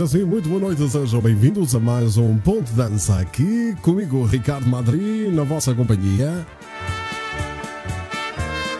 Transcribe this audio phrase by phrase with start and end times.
[0.00, 4.66] Pois assim, muito boa noite, sejam bem-vindos a mais um Ponto Dança aqui comigo, Ricardo
[4.66, 6.46] Madri, na vossa companhia.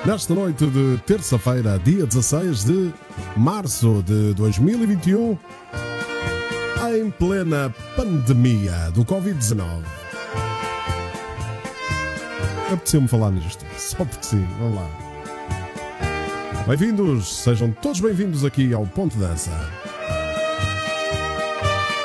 [0.06, 2.90] Nesta noite de terça-feira, dia 16 de
[3.36, 5.36] março de 2021,
[6.96, 9.60] em plena pandemia do Covid-19.
[12.72, 14.88] Apeteceu-me falar nisto, só porque sim, vamos lá.
[16.66, 19.50] Bem-vindos, sejam todos bem-vindos aqui ao Ponto Dança.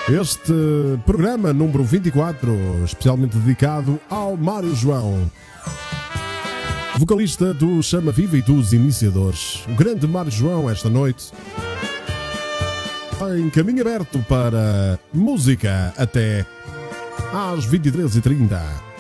[0.08, 0.54] Este
[1.04, 5.32] programa número 24, especialmente dedicado ao Mário João,
[7.00, 9.66] vocalista do Chama Viva e dos Iniciadores.
[9.68, 11.32] O grande Mário João, esta noite,
[13.36, 16.46] em caminho aberto para música até
[17.34, 18.95] às 23h30.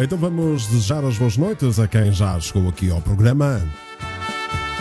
[0.00, 3.60] Então vamos desejar as boas noites a quem já chegou aqui ao programa.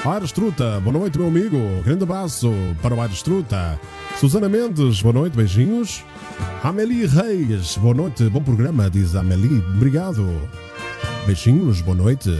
[0.04, 1.58] Aires Truta, boa noite, meu amigo.
[1.84, 2.52] Grande abraço
[2.82, 3.80] para o Aires Truta.
[4.20, 6.04] Susana Mendes, boa noite, beijinhos.
[6.64, 9.60] Amélie Reis, boa noite, bom programa, diz Amélie.
[9.76, 10.28] Obrigado.
[11.28, 12.36] Beijinhos, boa noite.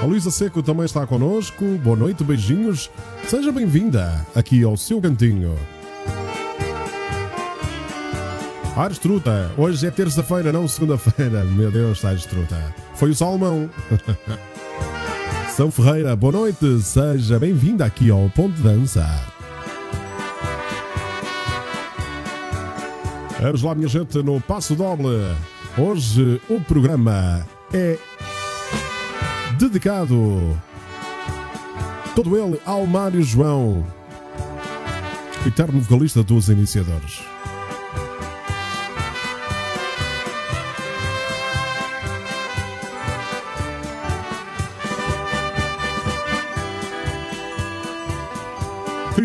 [0.00, 1.64] A Luísa Seco também está connosco.
[1.82, 2.90] Boa noite, beijinhos.
[3.26, 5.54] Seja bem-vinda aqui ao seu cantinho.
[8.76, 11.44] Ares Truta, hoje é terça-feira, não segunda-feira.
[11.44, 12.56] Meu Deus, Ares Truta.
[12.96, 13.70] Foi o Salmão.
[15.54, 19.06] São Ferreira, boa noite, seja bem-vinda aqui ao Ponto de Dança.
[23.40, 25.22] Vamos lá, minha gente, no Passo Doble.
[25.78, 27.96] Hoje o programa é
[29.56, 30.58] dedicado
[32.16, 33.86] todo ele ao Mário João,
[35.46, 37.33] eterno vocalista dos Iniciadores.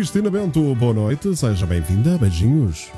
[0.00, 2.90] Cristina Bento, boa noite, seja bem-vinda, beijinhos.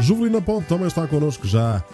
[0.00, 1.84] Juvelina Ponte também está connosco já.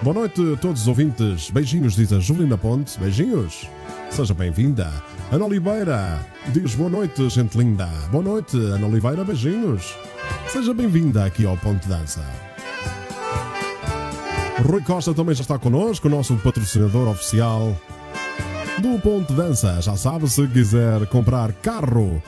[0.00, 3.68] Boa noite a todos os ouvintes, beijinhos, diz a Juvelina Ponte, beijinhos.
[4.08, 4.90] Seja bem-vinda.
[5.30, 6.24] Ana Oliveira
[6.54, 7.86] diz boa noite, gente linda.
[8.10, 9.94] Boa noite, Ana Oliveira, beijinhos.
[10.48, 12.24] Seja bem-vinda aqui ao Ponto de Dança.
[14.66, 17.78] Rui Costa também já está connosco, o nosso patrocinador oficial
[18.80, 19.80] do Ponto de Dança.
[19.80, 22.22] Já sabe, se quiser comprar carro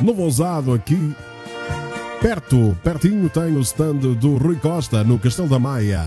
[0.00, 1.14] novo ousado aqui,
[2.20, 6.06] perto, pertinho tem o stand do Rui Costa no Castelo da Maia.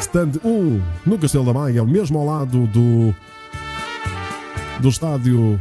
[0.00, 3.14] Stand 1 no Castelo da Maia, mesmo ao lado do,
[4.80, 5.60] do estádio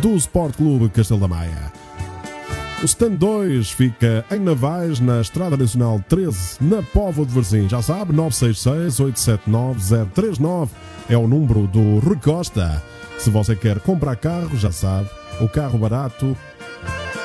[0.00, 1.71] do Sport Clube Castelo da Maia.
[2.82, 7.68] O stand 2 fica em Navais, na Estrada Nacional 13, na Póvoa de Varzim.
[7.68, 10.68] Já sabe, 966-879-039
[11.08, 12.82] é o número do Rui Costa.
[13.18, 15.08] Se você quer comprar carro, já sabe,
[15.40, 16.36] o carro barato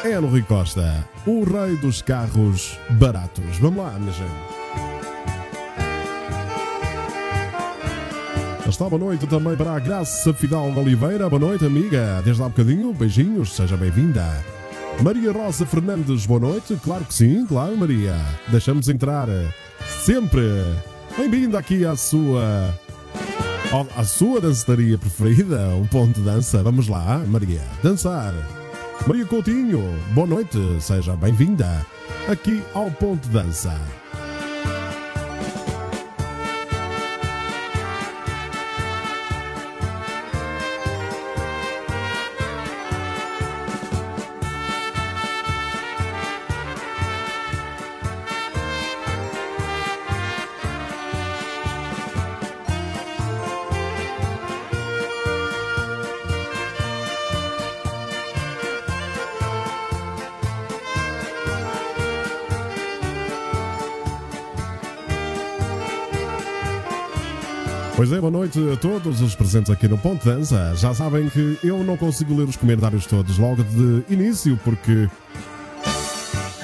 [0.03, 3.57] é no Rui Costa, o rei dos carros baratos.
[3.59, 4.29] Vamos lá, minha gente.
[8.69, 11.27] Está boa noite também para a Graça Fidalgo Oliveira.
[11.27, 12.21] Boa noite, amiga.
[12.23, 14.45] Desde há bocadinho, beijinhos, seja bem-vinda.
[15.03, 16.77] Maria Rosa Fernandes, boa noite.
[16.83, 18.15] Claro que sim, claro, Maria.
[18.47, 19.27] Deixamos entrar
[20.03, 20.41] sempre.
[21.17, 22.73] Bem-vinda aqui à sua.
[23.95, 26.63] à sua dançaria preferida, o ponto de dança.
[26.63, 28.33] Vamos lá, Maria, dançar.
[29.05, 29.81] Maria Coutinho,
[30.13, 31.85] boa noite, seja bem-vinda
[32.27, 33.79] aqui ao ponto de dança.
[68.07, 70.73] Pois é, boa noite a todos os presentes aqui no Ponto Dança.
[70.77, 75.09] Já sabem que eu não consigo ler os comentários todos logo de início, porque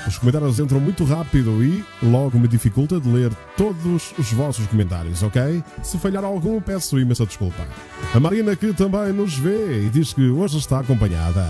[0.07, 5.21] os comentários entram muito rápido e logo me dificulta de ler todos os vossos comentários,
[5.21, 5.61] ok?
[5.81, 7.67] Se falhar algum, peço imensa desculpa.
[8.13, 11.45] A Marina que também nos vê e diz que hoje está acompanhada.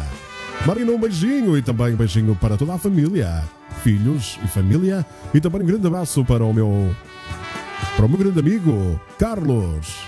[0.65, 3.43] Marina, um beijinho e também um beijinho para toda a família,
[3.83, 5.05] filhos e família.
[5.35, 6.95] E também um grande abraço para o meu
[7.95, 10.03] para o meu grande amigo Carlos.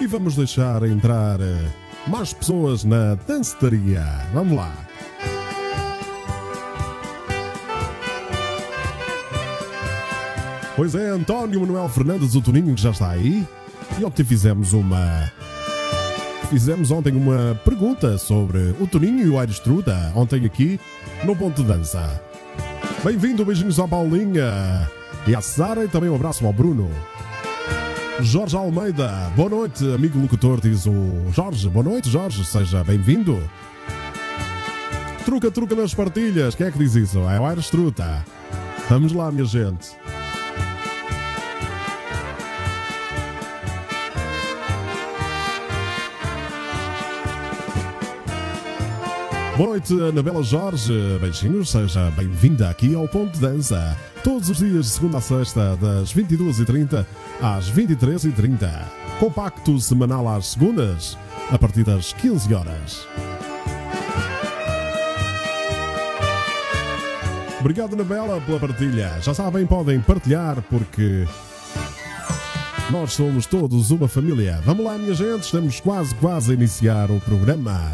[0.00, 1.70] E Vamos deixar entrar eh,
[2.06, 4.04] mais pessoas na danceteria.
[4.32, 4.87] Vamos lá.
[10.78, 13.44] Pois é, António Manuel Fernandes, o Toninho, que já está aí.
[13.98, 15.28] E ontem fizemos uma.
[16.50, 20.78] Fizemos ontem uma pergunta sobre o Toninho e o Aires Truda, ontem aqui
[21.24, 22.22] no Ponto de Dança.
[23.02, 24.88] Bem-vindo, beijinhos à Paulinha
[25.26, 26.88] e à Sara e também um abraço ao Bruno.
[28.20, 31.68] Jorge Almeida, boa noite, amigo locutor, diz o Jorge.
[31.68, 33.36] Boa noite, Jorge, seja bem-vindo.
[35.24, 37.18] Truca, truca nas partilhas, quem é que diz isso?
[37.28, 38.24] É o Aires Truta.
[38.88, 39.98] Vamos lá, minha gente.
[49.58, 50.92] Boa noite, Anabela Jorge.
[51.20, 53.96] Beijinhos, seja bem-vinda aqui ao Ponto de Dança.
[54.22, 57.04] Todos os dias, de segunda a sexta, das 22h30
[57.42, 58.70] às 23h30.
[59.18, 61.18] Compacto semanal às segundas,
[61.50, 63.04] a partir das 15 horas.
[67.58, 69.18] Obrigado, Anabela, pela partilha.
[69.20, 71.26] Já sabem, podem partilhar porque
[72.92, 74.60] nós somos todos uma família.
[74.64, 77.92] Vamos lá, minha gente, estamos quase, quase a iniciar o programa.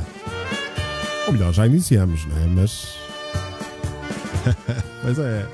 [1.26, 2.46] Ou melhor, já iniciamos, não é?
[2.46, 2.96] Mas.
[5.02, 5.46] Mas é.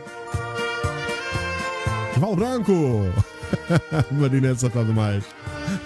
[2.14, 3.06] Cavalo Branco!
[4.12, 5.24] Marinete safado demais.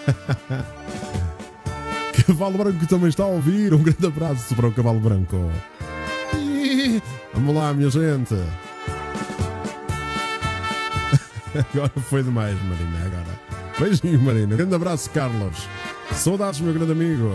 [2.27, 3.73] Cavalo Branco também está a ouvir.
[3.75, 5.51] Um grande abraço para o Cavalo Branco.
[7.35, 8.35] Vamos lá, minha gente.
[11.55, 13.07] Agora foi demais, Marina.
[13.07, 13.39] Agora.
[13.79, 14.57] Beijinho, Marina.
[14.57, 15.69] Grande abraço, Carlos.
[16.13, 17.31] Saudades, meu grande amigo.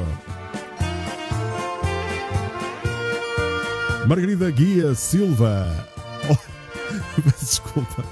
[4.09, 5.67] Margarida Guia Silva.
[6.31, 8.03] Oh, desculpa.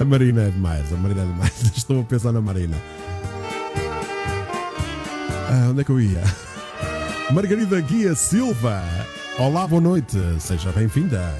[0.00, 1.60] A Marina é demais, a Marina é demais.
[1.76, 2.74] Estou a pensar na Marina.
[5.50, 6.22] Ah, onde é que eu ia?
[7.34, 8.82] Margarida Guia Silva.
[9.38, 10.16] Olá, boa noite.
[10.38, 11.34] Seja bem-vinda.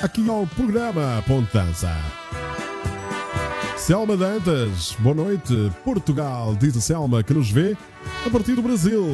[0.00, 1.94] Aqui ao programa Pontança.
[3.86, 5.70] Selma Dantas, boa noite.
[5.84, 7.76] Portugal, diz a Selma que nos vê
[8.26, 9.06] a partir do Brasil.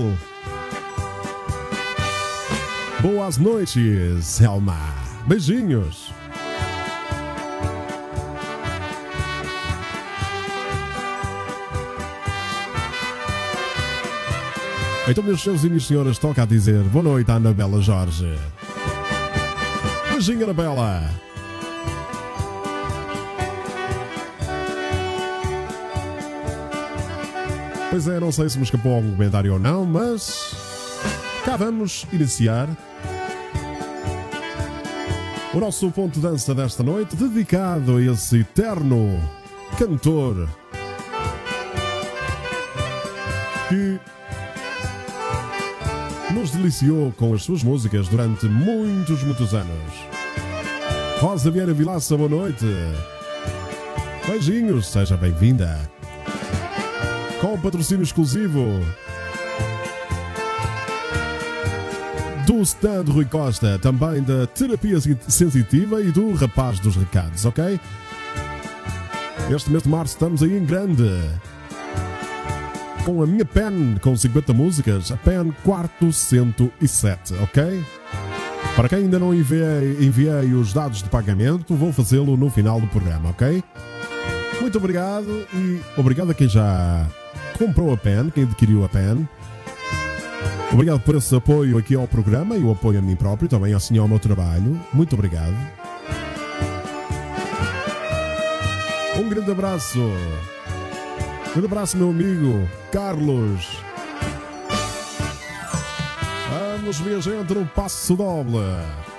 [3.03, 4.79] Boas noites, Selma.
[5.27, 6.11] Beijinhos.
[15.07, 18.39] Então, meus senhores e minhas senhoras, toca a dizer boa noite à Anabela Jorge.
[20.11, 21.32] Beijinho, Anabela.
[27.93, 30.57] Pois é, não sei se me escapou algum comentário ou não, mas
[31.45, 32.67] cá vamos iniciar
[35.53, 39.21] o nosso ponto de dança desta noite, dedicado a esse eterno
[39.79, 40.49] cantor
[43.69, 44.01] que
[46.33, 49.93] nos deliciou com as suas músicas durante muitos, muitos anos.
[51.21, 52.65] Rosa Vieira Vilaça, boa noite.
[54.27, 56.02] Beijinhos, seja bem-vinda.
[57.43, 58.81] Com patrocínio exclusivo
[62.47, 67.81] do stand Rui Costa, também da terapia sensitiva e do rapaz dos recados, ok?
[69.51, 71.03] Este mês de março estamos aí em grande
[73.05, 77.85] com a minha pen com 50 músicas, a pen quarto 107, ok?
[78.77, 82.87] Para quem ainda não enviei, enviei os dados de pagamento, vou fazê-lo no final do
[82.87, 83.65] programa, ok?
[84.61, 87.05] Muito obrigado e obrigado a quem já
[87.67, 89.29] comprou a pen, quem adquiriu a pen.
[90.73, 93.97] Obrigado por esse apoio aqui ao programa e o apoio a mim próprio, também assim
[93.99, 94.81] ao meu trabalho.
[94.93, 95.55] Muito obrigado.
[99.17, 100.01] Um grande abraço.
[100.01, 103.79] Um grande abraço, meu amigo Carlos.
[106.51, 109.12] Vamos, minha gente, no passo doble.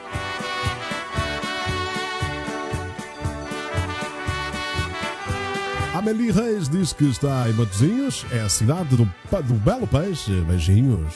[6.03, 10.33] Amélie Reis diz que está em Matozinhos, é a cidade do, do Belo Peixe.
[10.41, 11.15] Beijinhos.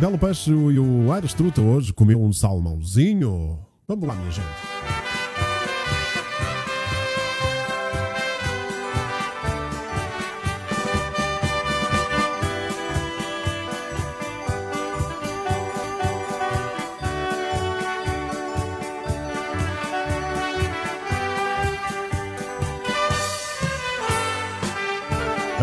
[0.00, 3.56] Belo Peixe e o Aires Truta hoje comeu um salmãozinho.
[3.86, 4.75] Vamos lá, minha gente.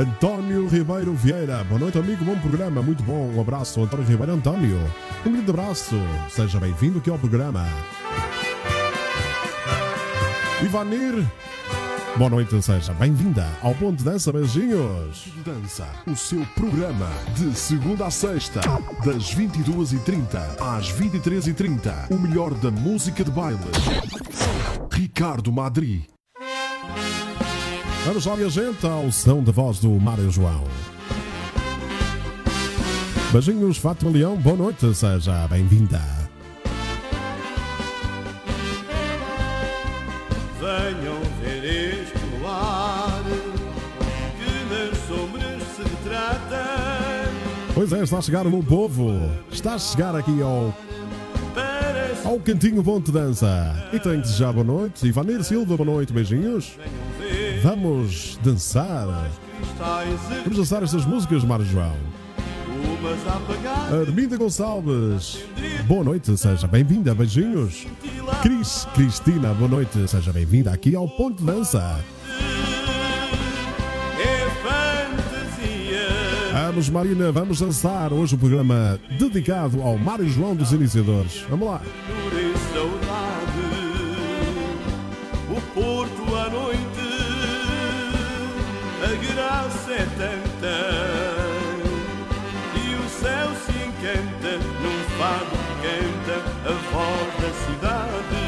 [0.04, 1.64] António Ribeiro Vieira.
[1.64, 2.26] Boa noite, amigo.
[2.26, 2.82] Bom programa.
[2.82, 3.32] Muito bom.
[3.34, 4.78] Um abraço, António Ribeiro António.
[5.26, 5.96] Um grande abraço.
[6.30, 7.66] Seja bem-vindo aqui ao programa.
[10.62, 11.26] Ivanir
[12.18, 15.30] Boa noite, seja bem-vinda ao Ponto Dança Beijinhos.
[15.44, 18.60] Dança, o seu programa de segunda a sexta,
[19.04, 22.12] das 22h30 às 23h30.
[22.12, 23.58] O melhor da música de baile.
[24.92, 26.06] Ricardo Madri.
[28.06, 30.66] Vamos lá, minha gente, ao som da voz do Mário João.
[33.32, 36.02] Beijinhos, Fátima Leão, boa noite, seja bem-vinda.
[40.60, 43.24] Venham ver este luar
[44.38, 47.30] que nas sombras se retrata.
[47.74, 49.32] Pois é, está a chegar o meu povo.
[49.50, 50.76] Está a chegar aqui ao,
[52.26, 53.88] ao Cantinho Ponte Dança.
[53.94, 55.08] E tenho que desejar boa noite.
[55.08, 56.78] Ivanir Silva, boa noite, beijinhos.
[57.64, 59.32] Vamos dançar.
[60.44, 61.96] Vamos dançar estas músicas, Mário João.
[64.02, 65.46] Arminda Gonçalves,
[65.88, 67.88] boa noite, seja bem-vinda, beijinhos.
[68.42, 72.04] Cris Cristina, boa noite, seja bem-vinda aqui ao Ponto de Dança.
[76.52, 81.46] Vamos, Marina, vamos dançar hoje o programa dedicado ao Mário João dos Iniciadores.
[81.50, 81.82] Vamos lá.
[89.18, 90.76] Graça é tanta.
[92.76, 96.36] E o céu se encanta num fado que canta
[96.70, 98.42] a voz da cidade.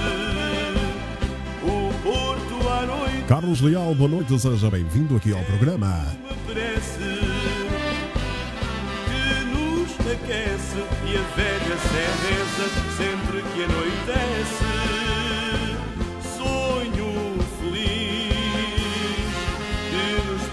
[1.64, 6.06] O Porto à noite Carlos Leal, boa noite, seja bem-vindo aqui ao programa.
[6.30, 7.00] me parece
[9.06, 12.68] que nos aquece e a velha se reza
[12.98, 14.65] sempre que anoitece.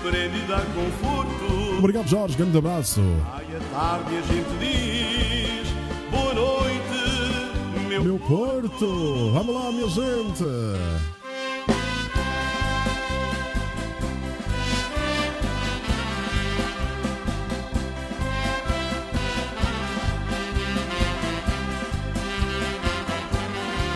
[0.02, 1.78] Que nos prende e dá conforto.
[1.78, 3.00] Obrigado, Jorge, grande abraço.
[3.32, 5.72] Ai, à tarde a gente diz
[6.10, 10.44] boa noite, meu, Meu Porto, vamos lá, minha gente.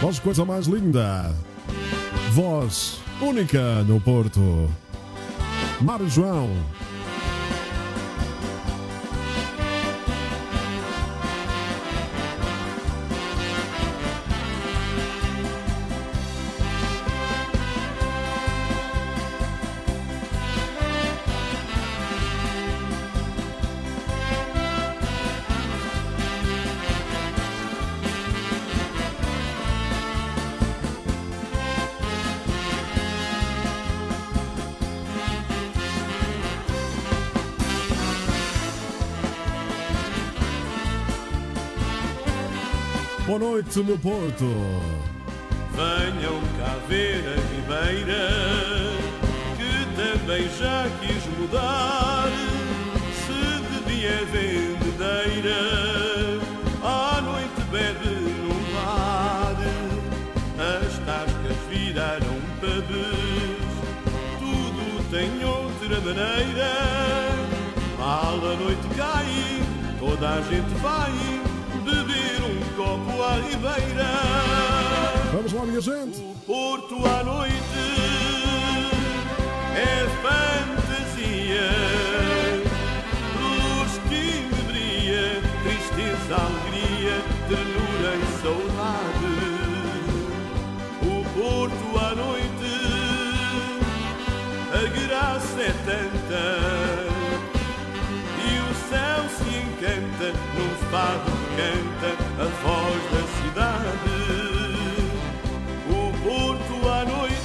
[0.01, 1.35] Voz coisa mais linda.
[2.33, 4.71] Voz única no Porto.
[5.81, 6.51] Mário João.
[43.77, 44.47] Noite, meu Porto.
[45.75, 48.25] Venham cá ver a Ribeira,
[49.57, 52.31] que também já quis mudar.
[53.27, 55.61] Se de dia é vendedeira,
[56.83, 59.57] à noite bebe num bar.
[60.59, 63.67] As tascas viraram pubs,
[64.39, 66.73] tudo tem outra maneira.
[67.99, 69.63] Mal a noite cai,
[69.99, 71.46] toda a gente vai
[73.27, 74.11] à Ribeira.
[75.33, 76.21] Vamos lá, minha gente.
[76.21, 77.55] O Porto à noite
[79.75, 81.71] é fantasia,
[83.41, 84.25] luz que
[84.65, 87.17] brilha, tristeza, alegria,
[87.49, 89.35] ternura e saudade.
[91.03, 92.73] O Porto à noite,
[94.73, 96.45] a graça é tanta.
[98.39, 104.17] E o céu se encanta num fado canta a voz da cidade.
[105.89, 107.37] O Porto à noite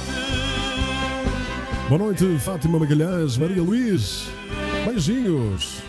[1.88, 4.28] Boa noite, Fátima Magalhães, Maria Luís.
[4.86, 5.82] Beijinhos.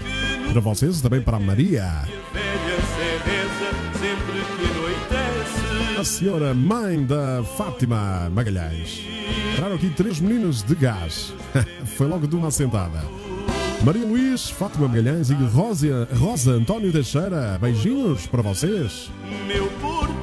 [0.52, 2.04] Para vocês e também para a Maria.
[6.04, 9.02] a senhora mãe da Fátima Magalhães.
[9.56, 11.34] Traram aqui três meninos de gás.
[11.96, 13.00] Foi logo de uma assentada.
[13.84, 17.58] Maria Luís, Fátima Magalhães e Rosa, Rosa António Teixeira.
[17.60, 19.12] Beijinhos para vocês.
[19.46, 20.14] Meu Porto,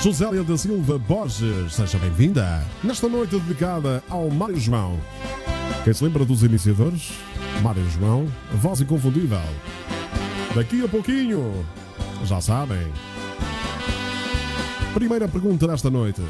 [0.00, 2.64] Josélia da Silva Borges, seja bem-vinda.
[2.82, 4.98] Nesta noite dedicada ao Mário João.
[5.84, 7.12] Quem se lembra dos iniciadores?
[7.62, 9.38] Mário João, voz inconfundível.
[10.54, 11.62] Daqui a pouquinho,
[12.24, 12.90] já sabem.
[14.94, 16.22] Primeira pergunta desta noite.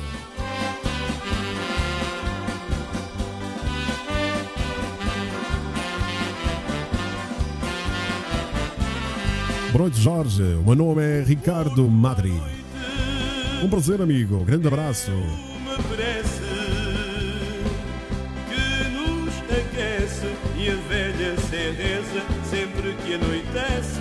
[9.79, 10.43] Noite, Jorge.
[10.43, 12.33] O meu nome é Ricardo Madri.
[13.63, 14.45] Um prazer, amigo.
[14.45, 15.11] Grande abraço.
[18.49, 24.01] que nos aquece e a velha certeza sempre que anoitece.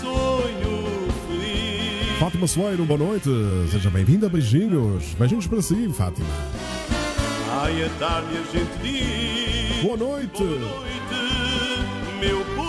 [0.00, 2.18] Sonho feliz.
[2.20, 3.28] Fátima Soeiro, boa noite.
[3.72, 4.28] Seja bem-vinda.
[4.28, 5.14] Beijinhos.
[5.18, 6.28] Beijinhos para si, Fátima.
[7.60, 9.82] Ai, a tarde a gente diz.
[9.82, 10.44] Boa noite.
[10.44, 11.00] Boa noite,
[12.20, 12.59] meu Porto.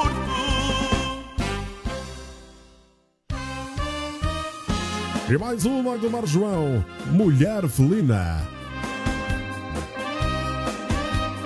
[5.31, 6.83] E mais uma do Mar João.
[7.09, 8.45] Mulher felina.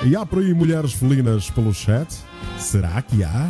[0.04, 2.08] E há por aí mulheres felinas pelo chat?
[2.58, 3.48] Será que há?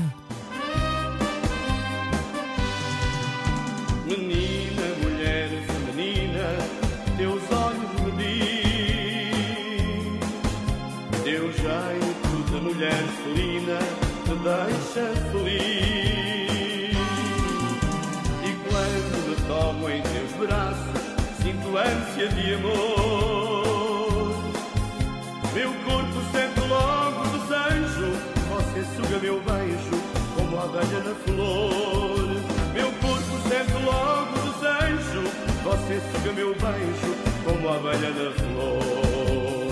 [30.75, 32.27] Como a abelha na flor
[32.73, 35.23] Meu corpo sente logo desejo,
[35.63, 39.71] você suga meu beijo como a abelha na flor.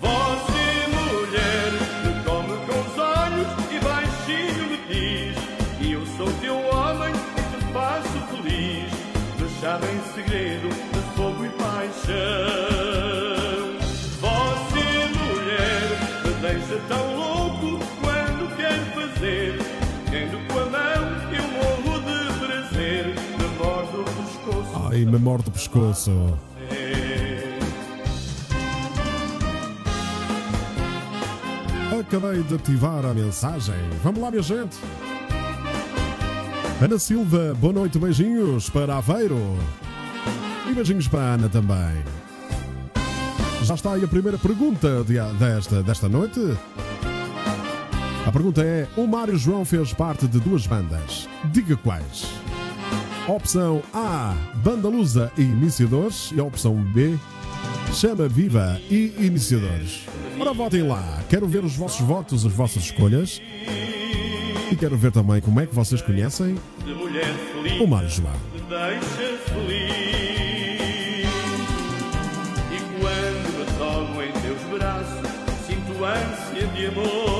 [0.00, 1.70] Você, mulher,
[2.04, 5.36] me come com os olhos e baixinho me diz
[5.78, 8.90] Que eu sou teu homem e te faço feliz.
[9.38, 12.10] Fechado em segredo de fogo e paixão.
[14.20, 15.84] Você, mulher,
[16.24, 19.59] me deixa tão louco quando quer fazer
[24.90, 26.10] Ai, me morde o pescoço.
[32.00, 33.74] Acabei de ativar a mensagem.
[34.02, 34.76] Vamos lá, minha gente.
[36.82, 39.56] Ana Silva, boa noite, beijinhos para Aveiro.
[40.68, 42.02] E beijinhos para a Ana também.
[43.62, 46.40] Já está aí a primeira pergunta de- desta, desta noite.
[48.30, 51.28] A pergunta é: O Mário João fez parte de duas bandas.
[51.46, 52.28] Diga quais.
[53.26, 56.30] Opção A, Banda Lusa e Iniciadores.
[56.32, 57.18] E a opção B,
[57.92, 60.06] Chama Viva e Iniciadores.
[60.38, 61.24] Ora, votem lá.
[61.28, 63.42] Quero ver os vossos votos, as vossas escolhas.
[64.70, 66.54] E quero ver também como é que vocês conhecem
[67.82, 68.32] o Mário João.
[76.02, 77.39] ânsia de amor.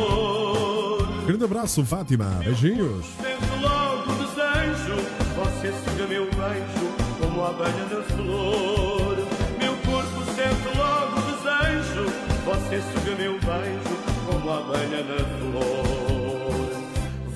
[1.40, 2.26] Grande abraço, Fátima.
[2.44, 3.06] Beijinhos.
[3.18, 4.94] Sento logo desejo,
[5.36, 9.16] você suga meu beijo como a abelha da flor.
[9.58, 12.12] Meu corpo sente logo desejo,
[12.44, 16.70] você suga meu beijo como a abelha da flor.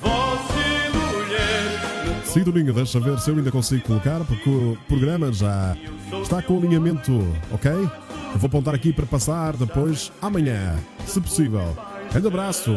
[0.01, 5.75] Você, mulher, me Sidoninho, deixa ver se eu ainda consigo colocar, porque o programa já
[6.21, 7.71] está com alinhamento, ok?
[7.71, 10.75] Eu vou apontar aqui para passar depois amanhã,
[11.07, 11.75] se possível.
[12.11, 12.75] Grande abraço.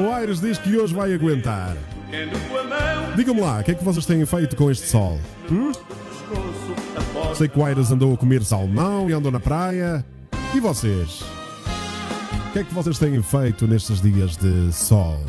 [0.00, 1.76] O Aires diz que hoje vai aguentar.
[3.14, 5.20] Digam-me lá, o que é que vocês têm feito com este sol?
[6.96, 10.02] após Sei que o Aires andou a comer salmão e andou na praia.
[10.54, 11.20] E vocês?
[12.48, 15.22] O que é que vocês têm feito nestes dias de sol?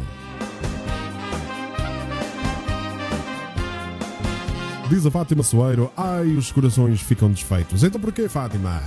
[4.89, 7.83] Diz a Fátima Soeiro, ai, os corações ficam desfeitos.
[7.83, 8.81] Então porquê, Fátima?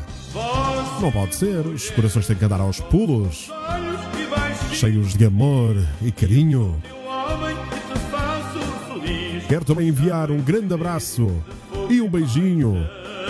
[1.00, 3.50] Não pode ser, os corações têm que andar aos pulos,
[4.74, 6.82] cheios de amor e carinho.
[9.48, 11.30] Quero também enviar um grande abraço
[11.88, 12.74] e um beijinho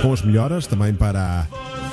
[0.00, 1.46] com as melhoras também para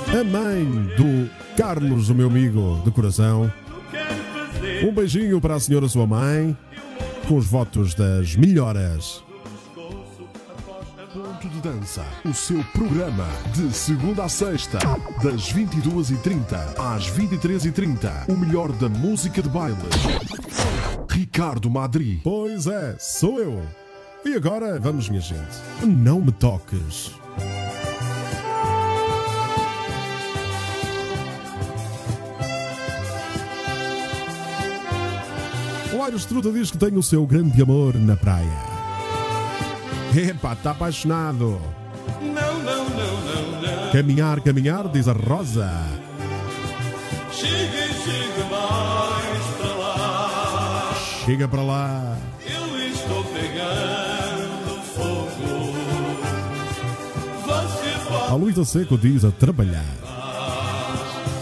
[0.08, 0.64] a mãe
[0.96, 3.52] do Carlos, o meu amigo de coração.
[4.84, 6.56] Um beijinho para a senhora sua mãe
[7.28, 9.22] com os votos das melhoras.
[11.62, 14.80] Dança, o seu programa de segunda a sexta,
[15.22, 18.28] das 22h30 às 23h30.
[18.28, 19.78] O melhor da música de baile.
[21.08, 22.20] Ricardo Madri.
[22.24, 23.62] Pois é, sou eu.
[24.26, 25.56] E agora vamos, minha gente.
[25.86, 27.12] Não me toques.
[35.94, 38.71] O Aires Truta diz que tem o seu grande amor na praia.
[40.16, 41.62] Epá, está apaixonado.
[42.22, 43.92] Não, não, não, não, não.
[43.92, 45.72] Caminhar, caminhar, diz a Rosa.
[47.32, 50.94] Chega, chega mais para lá.
[51.26, 52.18] Chega para lá.
[52.46, 55.74] Eu estou pegando fogo.
[57.46, 59.86] Você A Luísa Seco diz a trabalhar.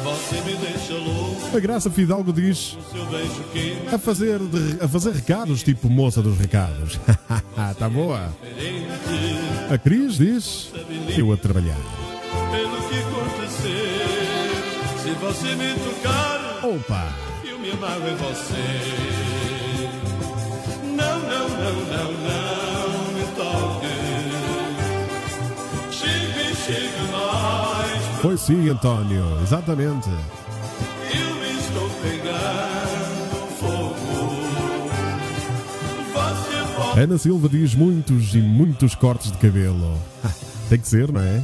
[0.04, 1.19] você me deixa louco.
[1.54, 2.78] A Graça Fidalgo diz
[3.92, 4.40] a fazer,
[4.82, 7.00] a fazer recados, tipo moça dos recados.
[7.78, 8.30] tá boa.
[9.72, 10.72] A Cris diz
[11.18, 11.76] eu a trabalhar.
[12.52, 14.00] pelo que acontecer.
[15.02, 17.14] Se você me tocar, Opa!
[17.44, 18.54] eu me amarro em você.
[20.84, 23.88] Não, não, não, não, não me toque.
[25.92, 28.22] Chegue, chegue mais.
[28.22, 30.10] Foi sim, António, exatamente.
[37.02, 39.98] Ana Silva diz muitos e muitos cortes de cabelo.
[40.68, 41.42] Tem que ser, não é?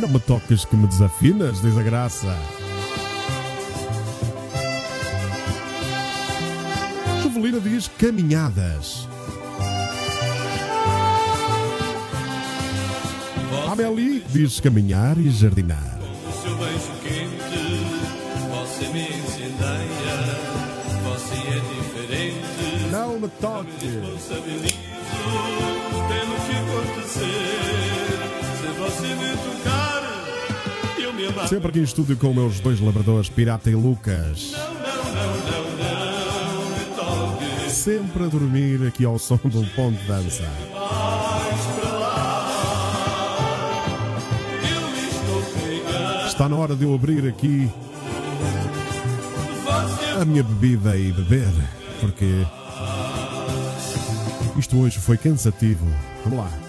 [0.00, 2.36] Não me toques que me desafinas, diz a graça.
[7.22, 9.08] Jovelina diz caminhadas.
[13.70, 15.95] Amélie diz caminhar e jardinar.
[23.26, 23.42] Diferente.
[23.42, 23.86] Não me toque.
[23.86, 24.74] Responsabilizo
[26.08, 28.16] pelo que acontecer.
[28.60, 30.02] Se você me tocar,
[30.98, 31.48] eu me amarro.
[31.48, 34.52] Sempre aqui em estúdio com meus dois labradores, Pirata e Lucas.
[37.68, 40.44] Sempre a dormir aqui ao som do ponto de dança.
[46.26, 47.70] Está na hora de eu abrir aqui
[50.20, 51.48] a minha bebida e beber,
[52.00, 52.44] porque
[54.58, 55.86] isto hoje foi cansativo.
[56.24, 56.66] Vamos lá.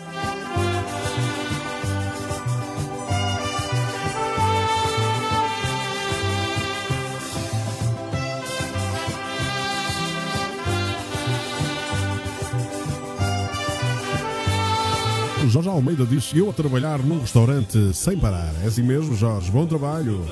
[15.49, 18.53] Jorge Almeida diz eu a trabalhar num restaurante sem parar.
[18.63, 19.49] É assim mesmo, Jorge.
[19.49, 20.25] Bom trabalho.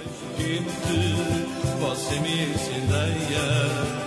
[1.80, 4.05] você me incendeia,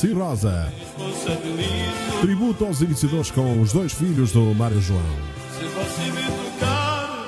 [0.00, 0.72] Sim, Rosa.
[0.78, 2.20] responsabilizo.
[2.20, 5.00] Tributo aos iniciadores com os dois filhos do Mário João.
[5.58, 7.26] Se você me tocar,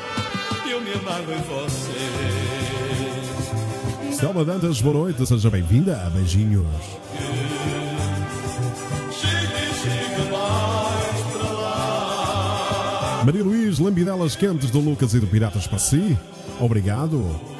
[0.70, 1.96] eu me amarro em você.
[4.12, 5.26] Selma Dantas, boa noite.
[5.26, 6.10] Seja bem-vinda.
[6.14, 6.66] Beijinhos.
[13.24, 16.16] Maria Luís, lambidelas quentes do Lucas e do Piratas para si.
[16.60, 17.55] Obrigado.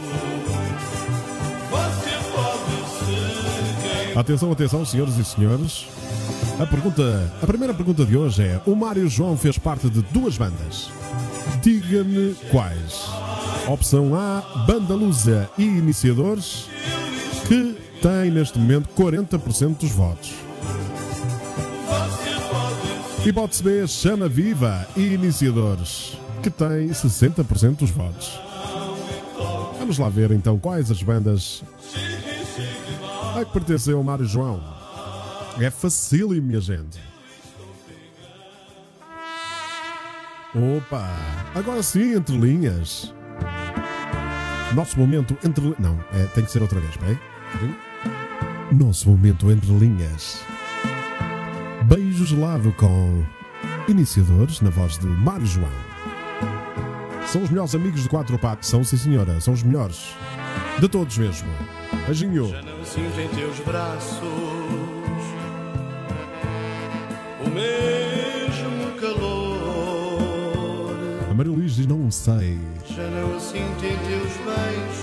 [4.16, 5.86] Atenção, atenção, senhoras e senhores.
[6.58, 10.38] A pergunta, a primeira pergunta de hoje é: o Mário João fez parte de duas
[10.38, 10.88] bandas.
[11.62, 13.04] Diga-me quais.
[13.68, 16.66] Opção A, Banda Lusa e Iniciadores,
[17.46, 20.32] que tem neste momento 40% dos votos.
[23.26, 28.40] Hipótese B, Chama Viva e Iniciadores, que tem 60% dos votos.
[29.78, 31.62] Vamos lá ver então quais as bandas
[33.36, 34.62] a que pertenceu ao Mário João.
[35.60, 36.98] É facílimo, minha gente.
[40.54, 41.06] Opa!
[41.54, 43.14] Agora sim, entre linhas.
[44.74, 45.74] Nosso momento entre.
[45.78, 47.18] Não, é, tem que ser outra vez, bem?
[48.72, 50.40] Nosso momento entre linhas.
[51.84, 53.22] Beijo gelado com
[53.86, 55.70] iniciadores na voz de Mário João.
[57.26, 60.14] São os melhores amigos de Quatro Patos, são sim senhora, são os melhores.
[60.80, 61.48] De todos mesmo.
[62.06, 62.48] Beijinho.
[62.48, 64.22] já não sinto em teus braços
[67.44, 70.08] o mesmo calor.
[71.28, 72.58] A Maria Luís diz: Não sei.
[72.88, 74.95] Já não sinto em teus beijos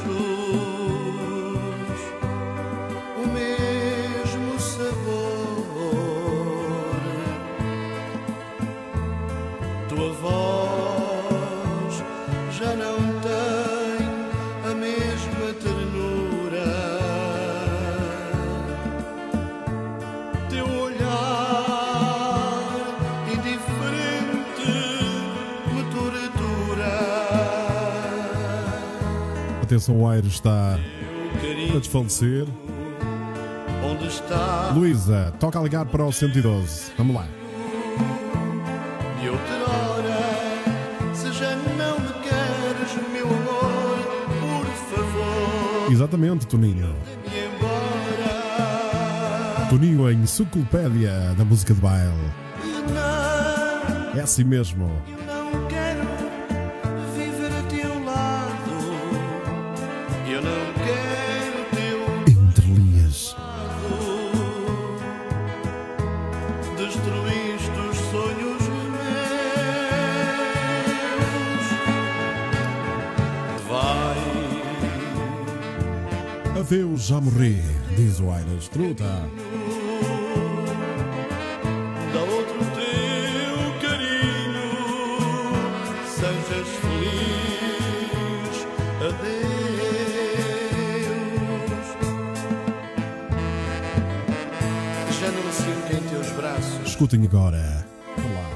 [29.73, 32.45] Atenção, o aire está a desfalecer.
[33.83, 34.69] onde está?
[34.75, 36.91] Luísa, toca a ligar para o 112.
[36.95, 37.25] Vamos lá.
[39.19, 40.19] De outrora,
[41.15, 43.97] se já não me queres, meu amor,
[44.39, 46.95] por favor, Exatamente, Toninho.
[49.71, 52.13] Toninho, a enciclopédia da música de baile.
[54.15, 54.91] É assim mesmo.
[76.73, 77.62] Teu já morri,
[77.95, 79.29] diz o Aires Truta.
[82.12, 84.73] Dá outro teu carinho,
[86.07, 88.55] sejas feliz.
[88.97, 89.53] Adeus.
[95.19, 96.88] Já não me sinto em teus braços.
[96.88, 97.86] Escutem agora.
[98.17, 98.49] Olá.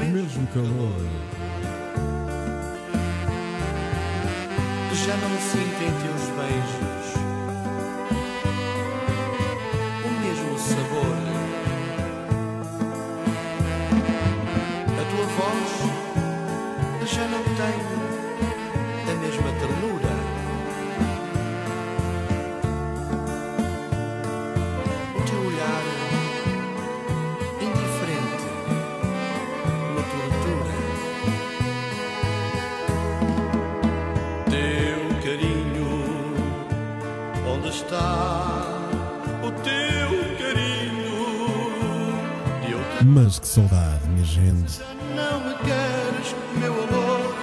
[0.00, 1.01] O mesmo calor.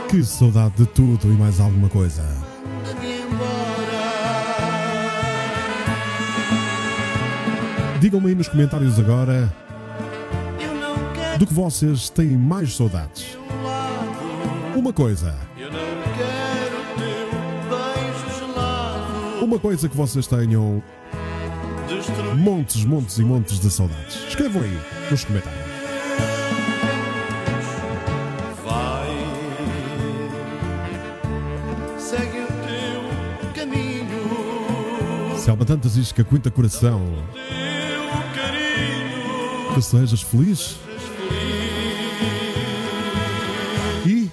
[0.10, 2.24] Que saudade de tudo e mais alguma coisa.
[8.00, 9.54] Digam-me aí nos comentários agora
[11.38, 13.38] do que vocês têm mais saudades.
[14.76, 15.36] Uma coisa.
[19.42, 20.82] Uma coisa que vocês tenham
[22.38, 24.16] montes, montes e montes de saudades.
[24.28, 24.80] Escrevam aí
[25.10, 25.69] nos comentários.
[35.50, 35.50] Caminho.
[35.50, 37.02] Se alma tantas diz que aguenta coração,
[37.34, 40.78] Teu carinho que sejas feliz.
[44.06, 44.30] E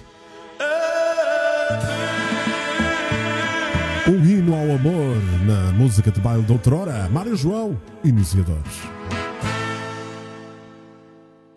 [4.07, 8.81] um hino ao amor na música de baile de outrora, Mário João, iniciadores.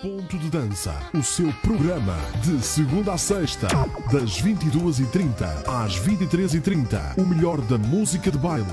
[0.02, 3.68] Ponto de Dança, o seu programa de segunda a sexta,
[4.10, 7.18] das 22h30 às 23h30.
[7.18, 8.64] O melhor da música de baile.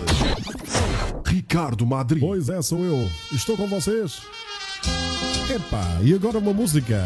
[1.49, 2.19] Ricardo Madri.
[2.19, 3.09] Pois é, sou eu.
[3.31, 4.21] Estou com vocês.
[5.49, 7.01] Epá, e agora uma música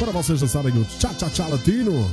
[0.00, 2.10] para vocês dançarem o Cha-Cha-Cha Latino.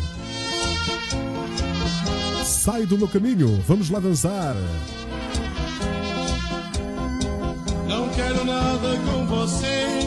[2.46, 4.56] Sai do meu caminho, vamos lá dançar.
[7.88, 10.01] Não quero nada com você.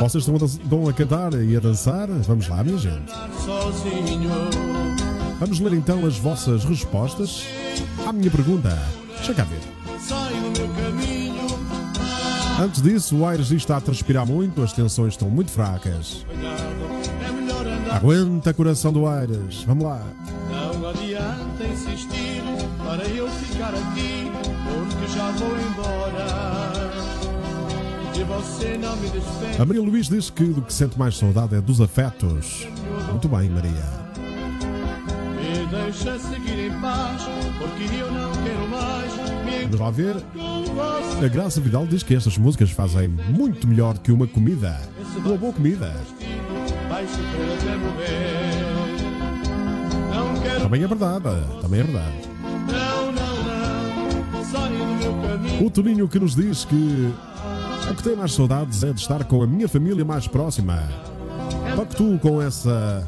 [0.00, 2.08] Vocês estão a, estão a cantar e a dançar?
[2.08, 3.12] Vamos lá, minha gente.
[5.38, 7.44] Vamos ler então as vossas respostas
[8.06, 8.76] à minha pergunta.
[9.16, 9.60] Deixa cá ver.
[12.60, 16.26] Antes disso, o Aires está a transpirar muito, as tensões estão muito fracas.
[17.88, 17.94] É.
[17.94, 19.64] Aguenta coração do Aires.
[19.66, 20.02] Vamos lá.
[29.58, 32.66] A Maria Luís diz que do que sente mais saudade é dos afetos.
[33.10, 34.00] Muito bem, Maria.
[35.36, 37.22] Me deixa seguir em paz,
[37.58, 39.20] porque eu não quero mais
[39.70, 40.16] Vamos lá ver.
[41.22, 44.80] A Graça Vidal diz que estas músicas fazem muito melhor que uma comida.
[45.24, 45.94] Uma boa comida.
[50.60, 51.22] Também é verdade.
[51.60, 52.30] Também é verdade.
[55.64, 57.12] O Toninho que nos diz que
[57.90, 60.82] o que tem mais saudades é de estar com a minha família mais próxima.
[61.96, 63.06] Tu com essa.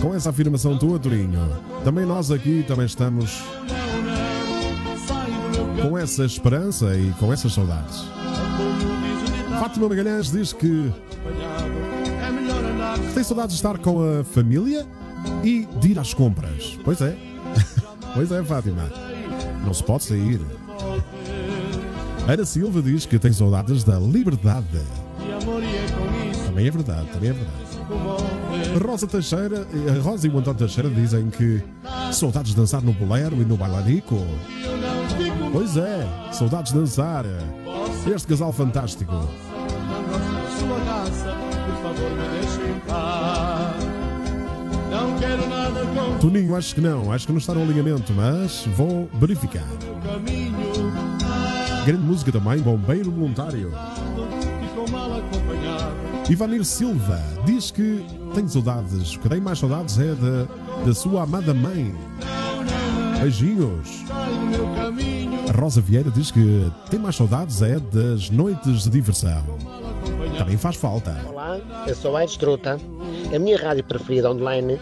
[0.00, 1.40] Com essa afirmação tua, Toninho.
[1.84, 3.42] Também nós aqui também estamos
[5.80, 8.04] com essa esperança e com essas saudades.
[9.60, 10.92] Fátima Magalhães diz que
[12.82, 14.86] andar tem saudades de estar com a família
[15.44, 16.78] e de ir às compras.
[16.84, 17.16] Pois é.
[18.14, 18.90] pois é, Fátima.
[19.64, 20.40] Não se pode sair.
[22.28, 24.66] Ana Silva diz que tem saudades da liberdade.
[25.20, 28.82] é Também é verdade, também é verdade.
[28.86, 31.62] Rosa Teixeira, a Rosa e o Teixeira dizem que
[32.12, 34.16] saudades de dançar no bolero e no bailarico.
[35.52, 37.24] Pois é, saudades de dançar.
[38.06, 39.12] Este casal fantástico.
[39.12, 43.82] Não gosto da sua raça, por favor me deixe em paz.
[44.90, 48.66] Não quero nada com Toninho, acho que não, acho que não está no alinhamento, mas
[48.76, 49.66] vou verificar.
[51.84, 53.72] Grande música também, Bombeiro Voluntário.
[56.30, 61.24] Ivanir Silva diz que tem saudades, o que tem mais saudades é da, da sua
[61.24, 61.94] amada mãe.
[63.20, 64.04] Beijinhos.
[65.48, 69.42] A Rosa Vieira diz que tem mais saudades é das noites de diversão.
[70.38, 71.20] Também faz falta.
[71.28, 72.78] Olá, eu sou a Aires Truta.
[73.34, 74.78] A minha rádio preferida online,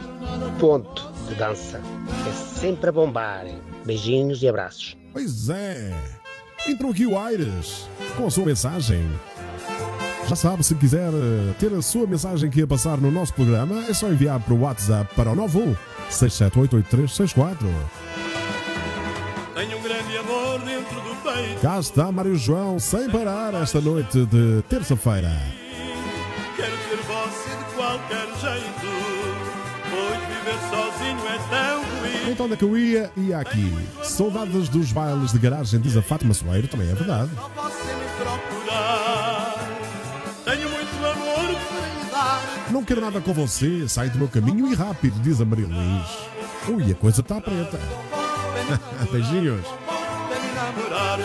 [0.58, 1.80] ponto de dança.
[2.28, 3.46] É sempre a bombar.
[3.84, 4.96] Beijinhos e abraços.
[5.12, 6.19] Pois é.
[6.70, 9.04] Entrou aqui o Aires com a sua mensagem.
[10.28, 13.84] Já sabe, se quiser eh, ter a sua mensagem que ia passar no nosso programa,
[13.88, 15.74] é só enviar para o WhatsApp para o 91
[16.08, 17.56] 6788364.
[19.56, 21.60] Tenho um grande amor dentro do peito.
[21.60, 25.36] Cá está Mário João, sem parar, esta noite de terça-feira.
[26.54, 28.86] Quero ter você de qualquer jeito.
[29.90, 31.99] Pois viver sozinho é tão.
[32.28, 33.10] Então onde é que eu ia?
[33.16, 33.72] Ia aqui.
[34.02, 37.30] Saudades dos bailes de garagem, diz a Fátima Soeiro, também é verdade.
[37.34, 39.68] Só você me procurar.
[40.44, 41.56] Tenho muito amor
[42.10, 42.40] para.
[42.70, 46.06] Não quero nada com você, sai do meu caminho e rápido, diz a Maria Luís.
[46.68, 47.78] Ui, a coisa está preta.
[49.10, 49.64] Beijinhos.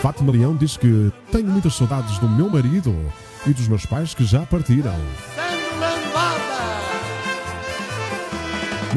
[0.00, 2.94] Fátima Leão diz que tenho muitas saudades do meu marido
[3.46, 4.94] e dos meus pais que já partiram.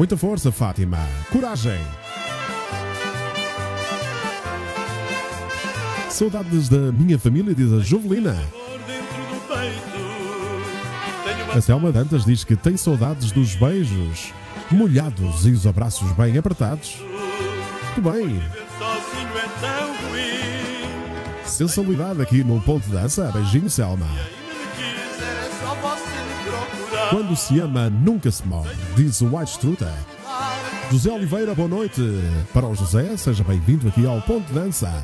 [0.00, 0.96] Muita força, Fátima.
[1.30, 1.78] Coragem.
[6.08, 8.34] Saudades da minha família, diz a Jovelina.
[11.54, 14.32] A Selma Dantas diz que tem saudades dos beijos
[14.70, 16.96] molhados e os abraços bem apertados.
[17.94, 18.42] Muito bem.
[21.44, 23.30] Sensualidade aqui no Ponto de Dança.
[23.34, 24.06] Beijinho, Selma.
[27.10, 29.92] Quando se ama, nunca se morre, diz o White Struta.
[30.92, 32.00] José Oliveira, boa noite.
[32.54, 35.02] Para o José, seja bem-vindo aqui ao Ponto de Dança.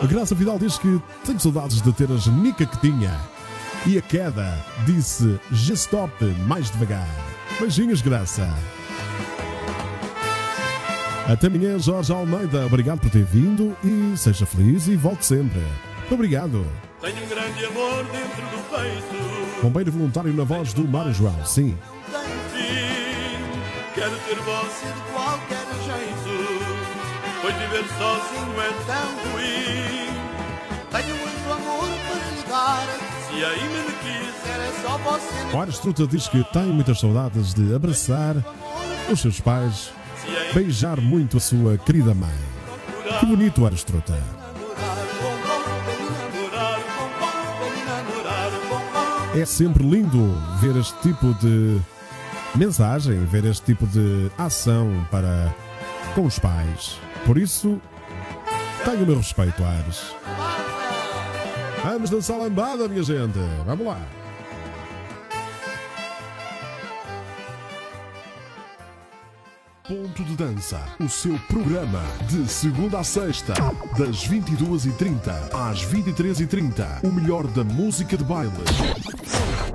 [0.00, 3.12] A Graça Vidal diz que tem saudades de ter a genica que tinha.
[3.84, 7.08] E a queda disse G-stop mais devagar.
[7.58, 8.48] Beijinhos, Graça.
[11.28, 12.66] Até amanhã, Jorge Almeida.
[12.66, 15.62] Obrigado por ter vindo e seja feliz e volte sempre.
[16.08, 16.64] Obrigado.
[17.00, 19.62] Tenho um grande amor dentro do peito.
[19.62, 21.44] Bombeiro voluntário na voz do Mário João.
[21.44, 21.76] Sim.
[22.10, 22.20] Tem
[22.52, 23.36] fim.
[23.94, 26.86] Quero ter você de qualquer jeito.
[27.42, 30.06] Pois viver sozinho é tão ruim.
[30.90, 32.86] Tenho muito amor para lhe dar.
[33.28, 36.98] Se ainda me quiser, é só você me O Aires Truta diz que tem muitas
[36.98, 38.36] saudades de abraçar
[39.10, 39.90] os seus pais,
[40.54, 42.34] beijar muito a sua querida mãe.
[43.20, 43.84] Que bonito, Aires
[49.36, 51.78] É sempre lindo ver este tipo de
[52.54, 55.54] mensagem, ver este tipo de ação para
[56.14, 56.98] com os pais.
[57.26, 57.78] Por isso,
[58.82, 60.14] tenho o meu respeito, Ares.
[61.84, 63.38] Vamos dançar lambada, minha gente.
[63.66, 64.00] Vamos lá.
[69.88, 73.54] Ponto de Dança, o seu programa de segunda a sexta,
[73.96, 77.04] das 22h30 às 23h30.
[77.04, 78.50] O melhor da música de baile.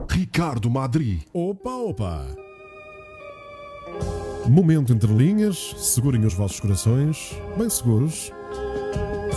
[0.10, 1.22] Ricardo Madri.
[1.34, 2.26] Opa, opa.
[4.50, 8.34] Momento entre linhas, segurem os vossos corações, bem seguros.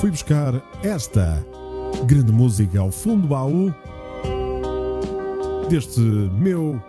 [0.00, 1.40] Fui buscar esta
[2.04, 3.72] grande música ao fundo do baú
[5.70, 6.82] deste meu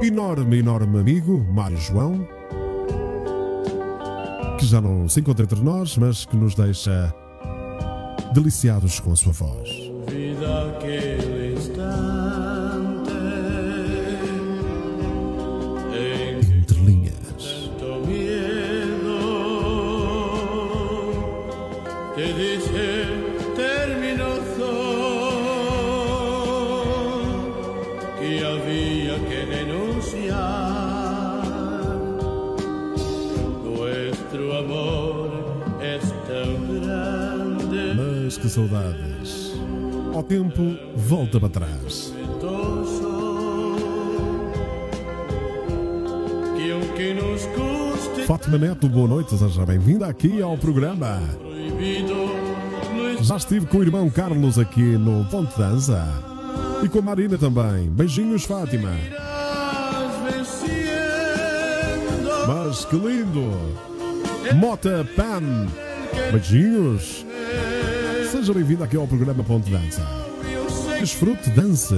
[0.00, 2.35] enorme, enorme amigo, Mário João,
[4.56, 7.14] que já não se encontra entre nós, mas que nos deixa
[8.32, 9.85] deliciados com a sua voz.
[38.48, 39.52] Saudades.
[40.14, 42.12] Ao tempo, volta para trás.
[48.26, 51.20] Fátima Neto, boa noite, seja bem-vinda aqui ao programa.
[53.20, 56.04] Já estive com o irmão Carlos aqui no Ponte Dança
[56.82, 57.88] e com a Marina também.
[57.90, 58.90] Beijinhos, Fátima.
[62.46, 63.52] Mas que lindo!
[64.54, 65.66] Mota Pan.
[66.32, 67.26] Beijinhos.
[68.36, 70.06] Seja bem-vindo aqui ao programa Ponte de Dança.
[71.00, 71.94] Desfrute, dance,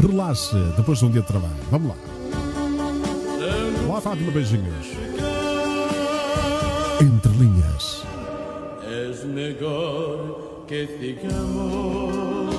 [0.00, 1.52] relaxe depois de um dia de trabalho.
[1.68, 1.96] Vamos lá.
[3.88, 4.86] Olá, Fátima, beijinhos.
[7.00, 8.04] Entre linhas.
[8.88, 12.54] es mejor que sigamos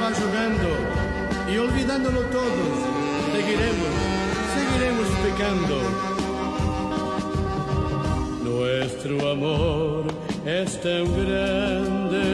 [0.00, 0.68] va jugando.
[1.52, 2.76] Y olvidándolo todos,
[3.32, 3.92] seguiremos,
[4.54, 5.76] seguiremos pecando.
[8.44, 10.04] Nuestro amor
[10.46, 12.24] es tan grande,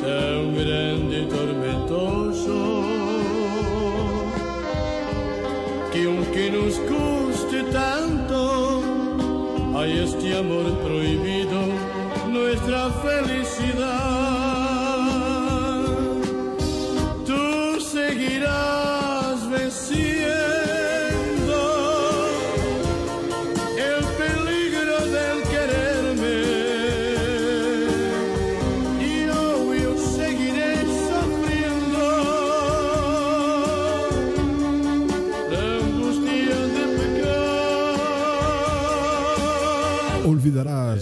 [0.00, 2.82] tan grande y tormentoso,
[5.92, 8.82] que aunque nos guste tanto,
[9.76, 11.60] hay este amor prohibido,
[12.30, 14.21] nuestra felicidad.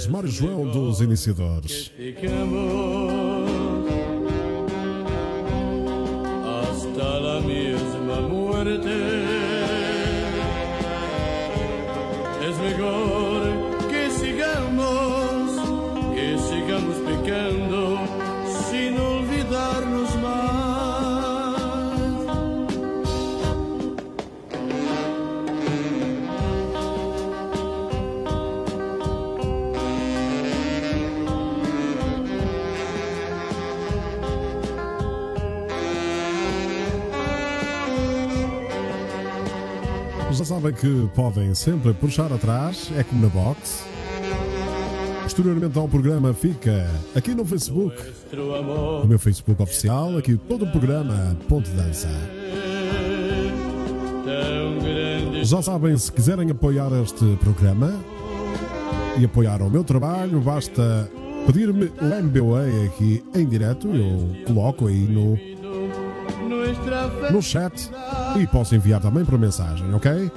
[0.07, 1.91] Mário João dos Iniciadores.
[40.61, 43.83] Sabem que podem sempre puxar atrás, é como na box.
[45.23, 47.97] Posteriormente ao programa fica aqui no Facebook,
[49.03, 52.11] o meu Facebook oficial, aqui todo o programa Ponte Dança.
[55.43, 57.95] Já sabem, se quiserem apoiar este programa
[59.19, 61.11] e apoiar o meu trabalho, basta
[61.47, 65.39] pedir-me o MBA aqui em direto, eu coloco aí no,
[67.33, 67.91] no chat
[68.39, 70.31] e posso enviar também por mensagem, ok?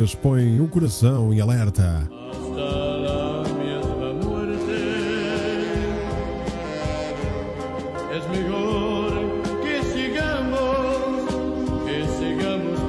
[0.00, 2.08] Músicas põem o coração em alerta.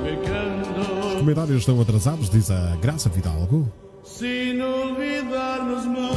[0.03, 3.69] pecando, Comentários estão atrasados, diz a Graça Fidalgo.
[4.03, 6.11] sin olvidarnos más.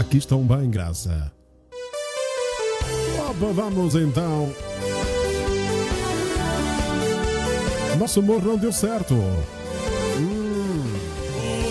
[0.00, 1.32] Aqui estão bem, Graça.
[3.52, 4.52] Vamos então.
[7.98, 9.14] Nosso amor não deu certo.
[9.14, 9.18] O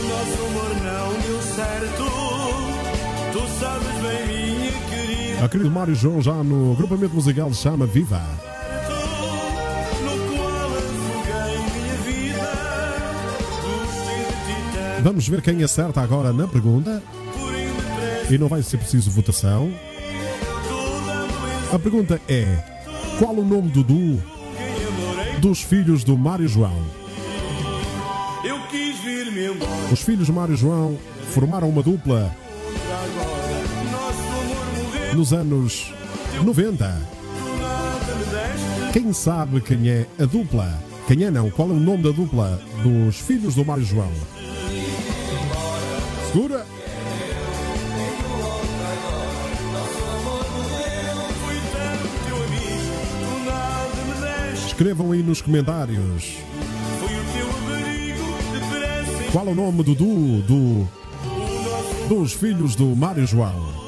[0.07, 2.03] nosso amor não deu certo.
[3.33, 8.21] Tu sabes bem, minha querida, A querido Mário João já no agrupamento musical chama Viva.
[15.01, 17.03] Vamos ver quem acerta agora na pergunta.
[18.29, 19.73] E não vai ser preciso votação.
[21.73, 22.45] A pergunta é:
[23.17, 24.21] qual o nome do duo
[25.39, 26.79] dos filhos do Mário João?
[29.91, 30.97] Os filhos do Mário João
[31.31, 32.33] formaram uma dupla
[35.15, 35.91] nos anos
[36.43, 37.07] 90.
[37.25, 38.93] tu nada me deste.
[38.93, 40.79] Quem sabe quem é a dupla?
[41.07, 41.49] Quem é não?
[41.49, 44.11] Qual é o nome da dupla dos filhos do Mário João?
[46.31, 46.72] Segura!
[54.73, 56.35] Escrevam aí nos comentários
[59.31, 60.87] qual o nome do duo do,
[62.09, 63.82] dos filhos do Mário João.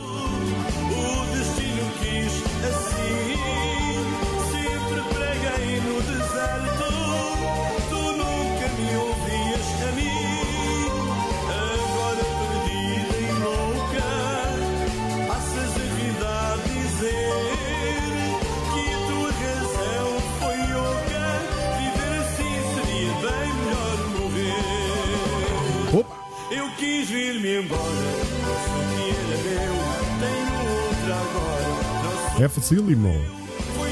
[32.39, 33.13] É facílimo.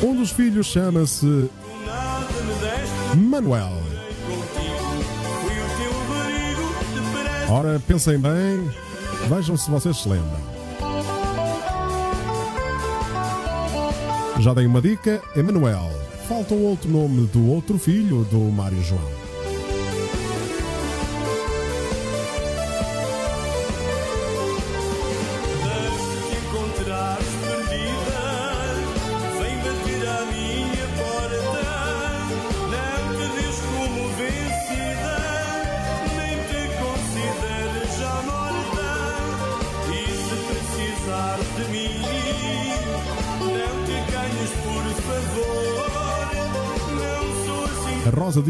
[0.03, 1.49] Um dos filhos chama-se
[3.15, 3.71] Manuel.
[7.49, 8.69] Ora, pensem bem,
[9.29, 10.53] vejam se vocês se lembram.
[14.39, 15.89] Já dei uma dica, Emanuel.
[16.27, 19.12] Falta o outro nome do outro filho do Mário João.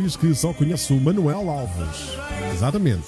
[0.03, 2.17] Diz que só conhece o Manuel Alves.
[2.53, 3.03] Exatamente.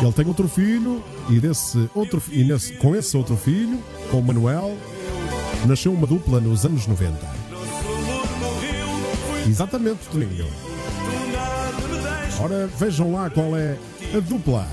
[0.00, 4.22] Ele tem outro filho e, desse outro, e nesse- com esse outro filho, com o
[4.22, 4.76] Manuel,
[5.66, 7.12] nasceu uma dupla nos anos 90.
[7.50, 8.86] Nosso amor morreu,
[9.42, 10.46] fui Exatamente, Toninho.
[12.40, 13.76] Ora, vejam lá qual é
[14.14, 14.66] a dupla.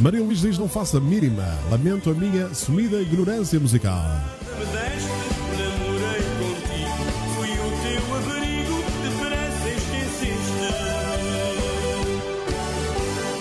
[0.00, 1.46] Maria Luís diz: Não faça a mínima.
[1.70, 4.02] Lamento a minha sumida ignorância musical.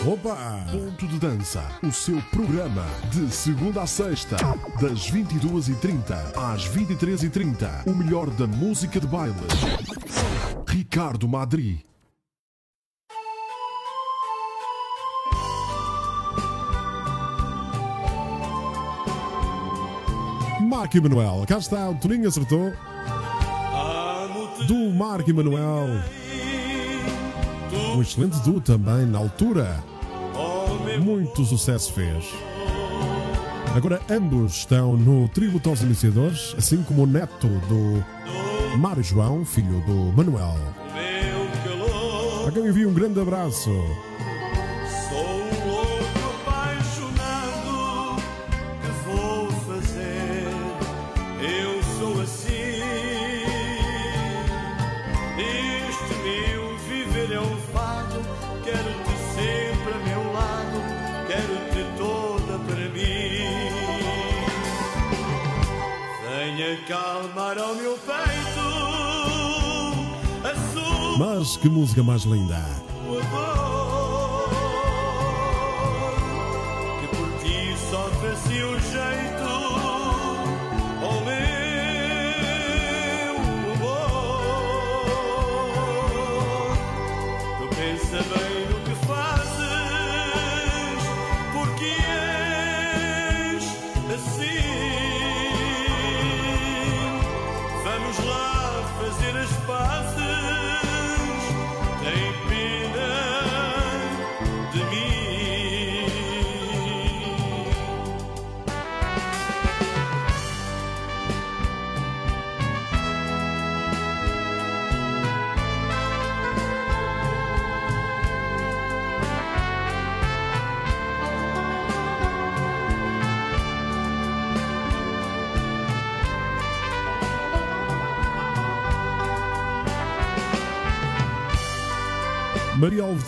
[0.06, 0.66] Opa!
[0.72, 4.38] Ponto de Dança, o seu programa de segunda a sexta,
[4.82, 7.86] das 22h30 às 23h30.
[7.86, 9.36] O melhor da música de baile.
[10.68, 11.89] Ricardo Madri.
[20.70, 21.44] Marco Emanuel.
[21.48, 22.72] Cá está, o Toninho acertou.
[24.68, 25.88] Do Marco Emanuel.
[27.96, 29.84] Um excelente duo também, na altura.
[31.02, 32.24] Muito sucesso fez.
[33.76, 39.82] Agora ambos estão no tributo aos iniciadores, assim como o neto do Mário João, filho
[39.88, 40.56] do Manuel.
[42.48, 43.72] A quem envia um grande abraço.
[67.70, 68.68] Ao meu peito.
[71.20, 72.89] Mas que música mais linda!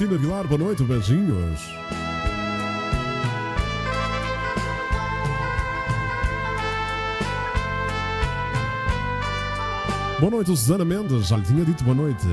[0.01, 1.61] Albertina Vilar, boa noite, beijinhos.
[10.19, 12.25] Boa noite, Susana Mendes, já lhe tinha dito boa noite.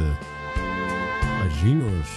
[1.42, 2.08] Beijinhos.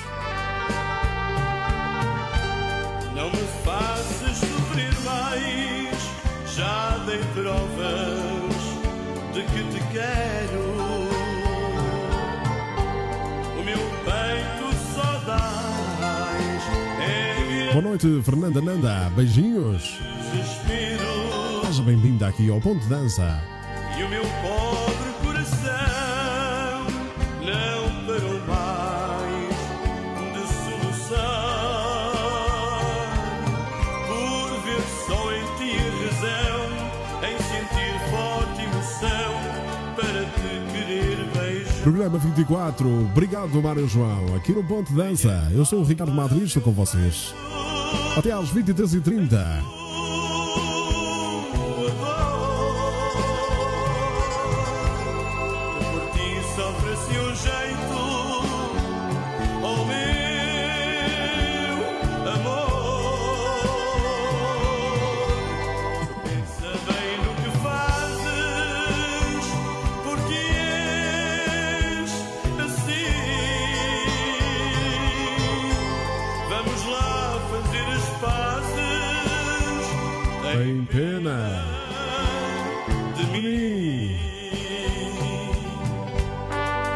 [3.14, 6.12] Não me faças sofrer mais,
[6.56, 8.56] já dei provas
[9.34, 10.61] de que te quero.
[17.92, 20.00] Noite, Fernanda Nanda, beijinhos.
[20.32, 21.66] desespero.
[21.66, 23.44] Seja bem-vinda aqui ao Ponto Dança.
[24.00, 26.88] E o meu pobre coração
[27.42, 29.58] não parou mais
[30.34, 32.14] de soluçar
[34.08, 35.76] por ver só em ti
[36.06, 36.62] razão,
[37.28, 39.34] em sentir forte emoção
[39.98, 41.84] para te querer beijar.
[41.84, 45.52] Programa 24, obrigado Mário João, aqui no Ponto Dança.
[45.54, 47.34] Eu sou o Ricardo Madrid, estou com vocês.
[48.18, 49.81] Até às 23h30.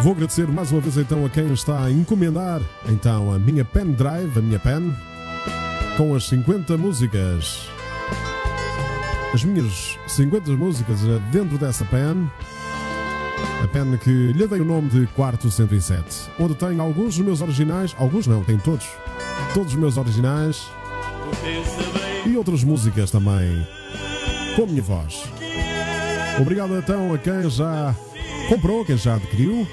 [0.05, 3.91] Vou agradecer mais uma vez então a quem está a encomendar então a minha pen
[3.91, 4.95] drive, a minha pen,
[5.97, 7.67] com as 50 músicas.
[9.33, 10.99] As minhas 50 músicas
[11.31, 12.29] dentro dessa pen.
[13.63, 17.41] A pen que lhe dei o nome de Quarto 107, onde tenho alguns dos meus
[17.41, 18.87] originais, alguns não, tenho todos,
[19.55, 20.67] todos os meus originais
[22.27, 23.67] e outras músicas também,
[24.55, 25.23] com a minha voz.
[26.39, 27.95] Obrigado então a quem já
[28.47, 29.67] comprou, quem já adquiriu.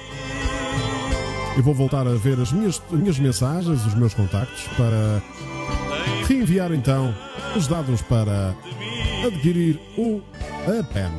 [1.57, 5.23] Eu vou voltar a ver as minhas, as minhas mensagens, os meus contactos, para
[6.27, 7.15] reenviar então
[7.55, 8.55] os dados para
[9.27, 10.23] adquirir o
[10.67, 11.13] a pen.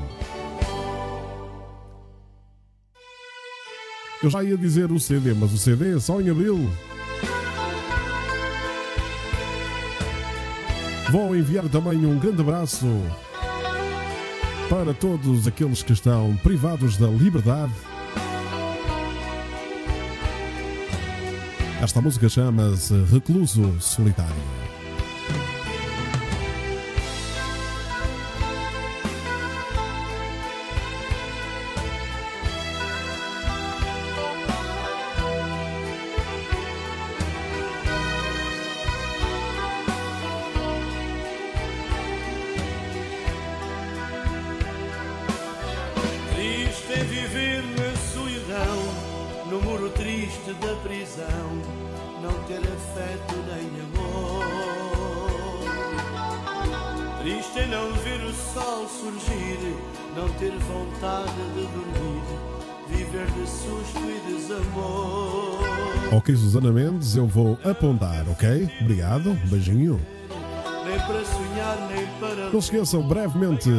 [4.23, 6.69] Eu já ia dizer o CD, mas o CD é só em abril.
[11.11, 12.87] Vou enviar também um grande abraço
[14.67, 17.73] para todos aqueles que estão privados da liberdade.
[21.83, 24.62] Esta música chama-se Recluso Solitário.
[68.31, 68.69] Ok?
[68.81, 69.99] Obrigado, um beijinho.
[72.51, 73.69] Não se esqueçam, brevemente,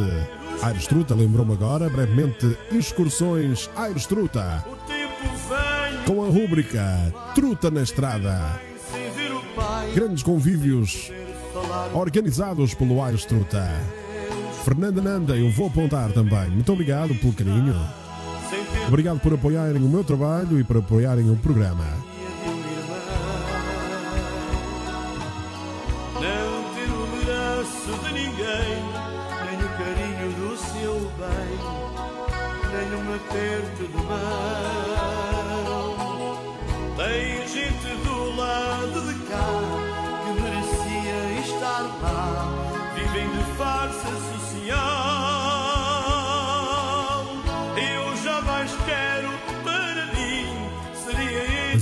[0.61, 5.13] Aires Truta, lembrou-me agora, brevemente, excursões Aires Truta, o tempo
[5.47, 8.59] vem com a rúbrica Truta na Estrada.
[9.93, 11.11] Grandes convívios
[11.93, 13.69] organizados pelo Aires Truta.
[14.63, 16.49] Fernanda Nanda, eu vou apontar também.
[16.49, 17.75] Muito obrigado pelo carinho.
[18.87, 21.85] Obrigado por apoiarem o meu trabalho e por apoiarem o programa.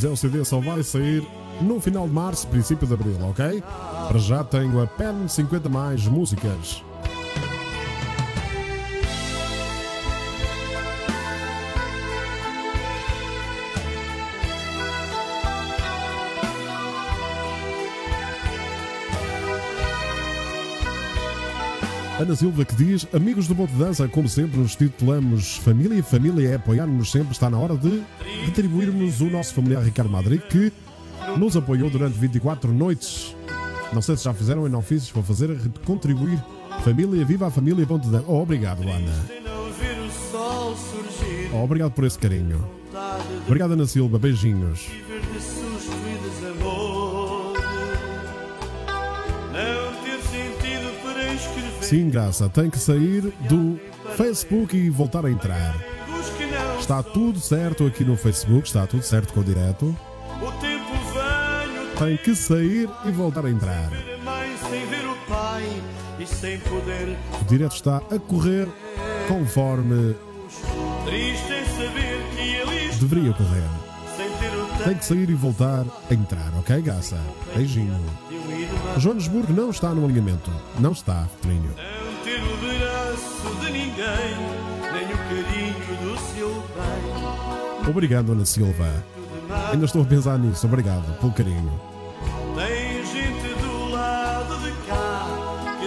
[0.09, 1.25] O CD só vai sair
[1.61, 3.63] no final de março, princípio de abril, ok?
[4.07, 6.83] Para já tenho a PEN 50 mais músicas.
[22.23, 26.51] Ana Silva que diz: Amigos do de Dança, como sempre nos titulamos Família e Família
[26.51, 27.33] é apoiar-nos sempre.
[27.33, 28.01] Está na hora de
[28.45, 30.71] retribuirmos o nosso familiar Ricardo Madrid que
[31.37, 33.35] nos apoiou durante 24 noites.
[33.91, 36.41] Não sei se já fizeram, eu não fiz, vou fazer, contribuir.
[36.85, 39.13] Família, viva a família, ponto de oh, Obrigado, Ana.
[41.51, 42.65] Oh, obrigado por esse carinho.
[43.45, 44.87] Obrigado, Ana Silva, beijinhos.
[51.93, 53.79] Sim, graça, tem que sair do
[54.17, 55.75] Facebook e voltar a entrar.
[56.79, 59.95] Está tudo certo aqui no Facebook, está tudo certo com o direto.
[61.99, 63.91] Tem que sair e voltar a entrar.
[67.39, 68.67] o direto está a correr
[69.27, 70.15] conforme
[72.99, 73.69] deveria correr.
[74.83, 77.21] Tem que sair e voltar a entrar, ok, Gaça?
[77.55, 78.03] Beijinho.
[78.97, 80.51] Joanesburgo não está no alinhamento.
[80.79, 81.69] Não está, Pedrinho.
[81.69, 84.37] Não ter o braço de ninguém,
[84.93, 87.89] nem o carinho do seu bem.
[87.89, 89.03] Obrigado, Ana Silva.
[89.71, 90.65] Ainda estou a pensar nisso.
[90.65, 91.71] Obrigado pelo carinho.
[92.55, 95.27] Tem gente do lado de cá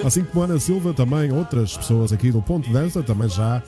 [0.05, 3.63] Assim como Ana Silva, também outras pessoas aqui do Ponto de Dança também já,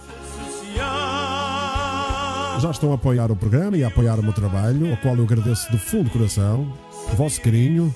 [2.60, 5.24] já estão a apoiar o programa e a apoiar o meu trabalho, ao qual eu
[5.24, 6.70] agradeço de fundo do coração
[7.12, 7.94] o vosso carinho.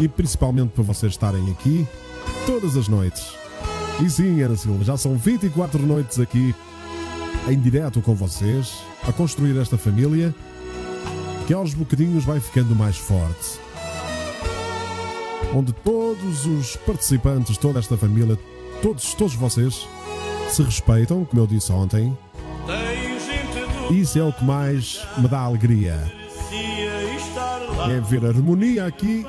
[0.00, 1.86] E principalmente para vocês estarem aqui
[2.46, 3.34] todas as noites.
[4.02, 6.54] E sim, Ana Silva, já são 24 noites aqui
[7.48, 8.74] em direto com vocês,
[9.06, 10.34] a construir esta família
[11.46, 13.60] que aos bocadinhos vai ficando mais forte.
[15.54, 18.36] onde todos os participantes, toda esta família,
[18.82, 19.86] todos, todos vocês
[20.50, 22.16] se respeitam, como eu disse ontem.
[23.90, 26.12] Isso é o que mais me dá alegria.
[27.88, 29.24] É ver harmonia aqui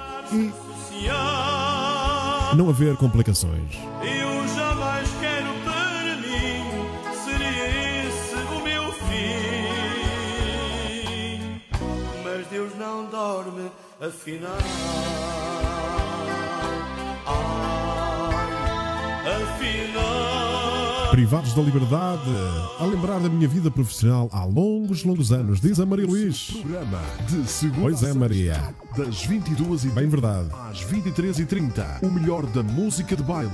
[2.52, 3.76] e não haver complicações.
[4.02, 6.64] Eu jamais quero para mim,
[7.24, 7.68] seria
[8.08, 10.26] esse o meu fim.
[12.24, 13.70] Mas Deus não dorme,
[14.00, 14.58] afinal.
[17.28, 17.36] Ai,
[19.44, 20.55] afinal.
[21.16, 22.30] Privados da liberdade,
[22.78, 26.52] a lembrar da minha vida profissional há longos, longos anos, diz a Maria Luís.
[26.52, 28.76] Programa de segunda Pois é, Maria.
[28.98, 30.50] Das 22 e Bem verdade.
[30.70, 32.04] às 23h30.
[32.04, 33.50] O melhor da música de baile.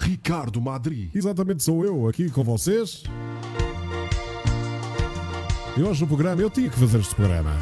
[0.00, 1.10] Ricardo Madri.
[1.14, 3.02] Exatamente sou eu aqui com vocês.
[5.76, 7.54] E hoje no programa eu tinha que fazer este programa.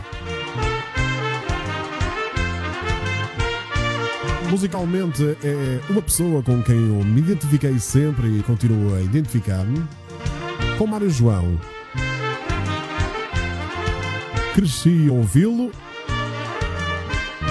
[4.50, 9.80] Musicalmente é uma pessoa com quem eu me identifiquei sempre e continuo a identificar-me.
[10.76, 11.56] Com Mário João.
[14.52, 15.70] Cresci a ouvi-lo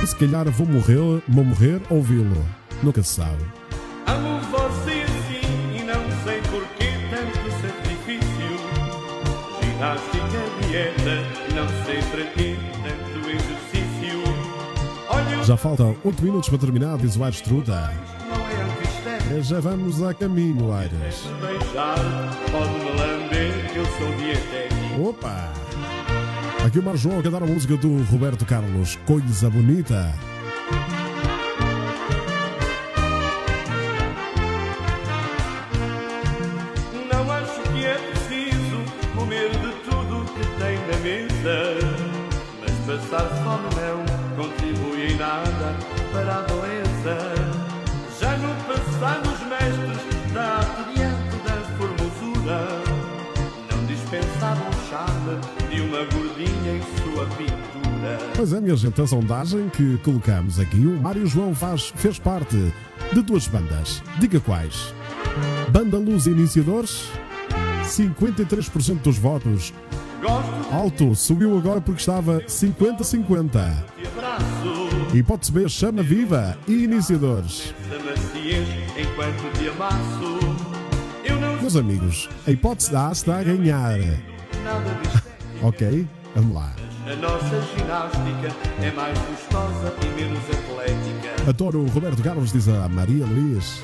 [0.03, 2.45] e se calhar vou morrer, vou morrer ouvi-lo.
[2.83, 3.45] Nunca se sabe.
[4.05, 8.59] Amo você sim e não sei porquê tanto sacrifício.
[9.63, 11.23] Ginástica, dieta,
[11.55, 12.58] não sei para quê
[15.49, 17.91] Já faltam 8 minutos para terminar, diz o Aires Truta.
[19.41, 21.23] Já vamos a caminho, Aires.
[25.03, 25.51] Opa!
[26.63, 30.13] Aqui o Mar João a cantar a música do Roberto Carlos, Coisa Bonita.
[58.39, 62.55] Pois é, minha gente, a sondagem que colocamos aqui, o Mário João faz, fez parte
[63.13, 64.01] de duas bandas.
[64.17, 64.93] Diga quais?
[65.71, 67.03] Banda Luz Iniciadores,
[67.83, 69.73] 53% dos votos.
[70.71, 73.49] Alto subiu agora porque estava 50-50.
[73.97, 77.73] de abraço, Hipótese B, Chama Viva e Iniciadores.
[81.59, 83.99] Meus amigos, a hipótese A está a ganhar.
[85.61, 86.07] Ok?
[86.33, 86.73] Vamos lá.
[87.11, 91.49] A nossa ginástica é mais gostosa e menos atlética.
[91.49, 93.81] Adoro o Roberto Carlos, diz a Maria Luís.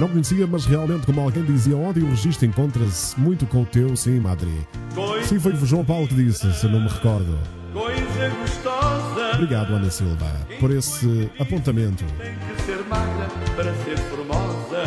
[0.00, 3.96] Não conhecia, mas realmente, como alguém dizia ontem, o registro encontra-se muito com o teu,
[3.96, 4.66] sim, Madri.
[4.94, 7.38] Coisa, Sim, foi o João Paulo que disse, se não me recordo.
[7.72, 10.26] coisa gostosa Obrigado, Ana Silva,
[10.60, 12.04] por esse apontamento.
[12.18, 14.82] tem que ser magra para ser formosa.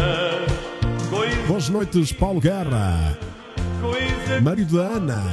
[1.09, 3.17] Coisa, Boas noites, Paulo Guerra,
[4.41, 5.23] marido da Ana.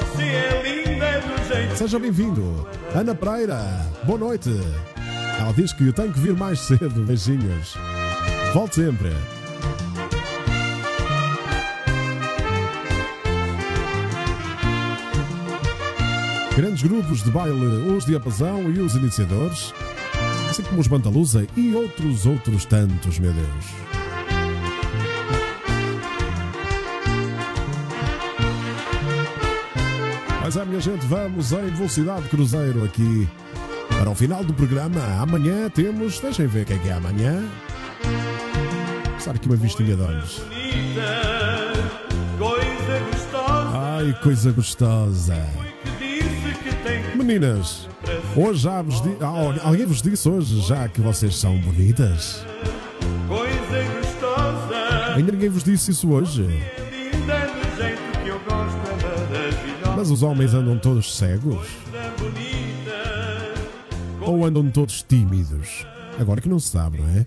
[0.00, 2.66] você é linda do jeito Seja bem-vindo.
[2.94, 4.50] Ana Pereira, boa noite.
[5.38, 7.04] Ela diz que tem que vir mais cedo.
[7.06, 7.76] Beijinhos.
[8.52, 9.10] Volte sempre.
[16.56, 17.54] Grandes grupos de baile,
[17.96, 19.72] os Diapasão e os Iniciadores,
[20.50, 23.89] assim como os Bandalusa e outros, outros tantos, meu Deus.
[30.52, 33.28] Mas é, minha gente, vamos em velocidade cruzeiro aqui
[33.88, 35.00] para o final do programa.
[35.22, 36.18] Amanhã temos.
[36.18, 37.48] Deixem ver o que é que é amanhã.
[39.12, 40.42] Passar aqui uma vistinha de olhos.
[43.72, 45.36] Ai, coisa gostosa.
[47.14, 47.88] Meninas,
[48.34, 49.16] hoje já vos di...
[49.20, 52.44] Al- Alguém vos disse hoje já que vocês são bonitas?
[55.14, 56.48] Ainda ninguém vos disse isso hoje.
[60.00, 61.68] Mas os homens andam todos cegos?
[64.22, 65.84] Ou andam todos tímidos?
[66.18, 67.26] Agora que não se sabe, não é?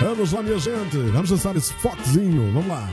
[0.00, 0.96] Vamos lá, minha gente.
[1.12, 2.50] Vamos lançar esse foquezinho.
[2.54, 2.88] Vamos lá.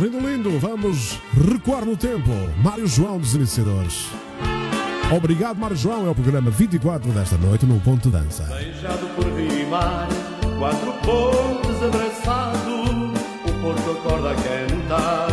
[0.00, 0.58] Lindo, lindo.
[0.60, 1.18] Vamos
[1.50, 2.30] recuar no tempo.
[2.62, 4.06] Mário João dos Iniciadores.
[5.10, 6.06] Obrigado, Mário João.
[6.06, 8.44] É o programa 24 desta noite no Ponto de Dança.
[8.44, 10.06] Beijado por rimar,
[10.58, 12.84] quatro pontos abraçado,
[13.46, 15.28] o porto acorda a cantar,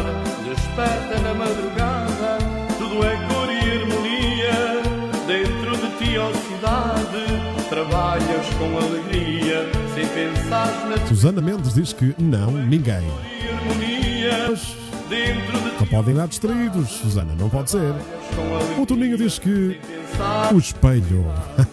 [0.45, 2.37] desperta na madrugada,
[2.77, 4.81] tudo é cor e harmonia,
[5.27, 12.15] dentro de ti, ó cidade, trabalhas com alegria, sem pensar na Susana Mendes diz que
[12.17, 13.03] não, ninguém.
[14.47, 14.84] Mas
[15.79, 17.93] não podem andar distraídos, Susana, não pode ser.
[18.79, 19.79] O Toninho diz que
[20.53, 21.25] o espelho.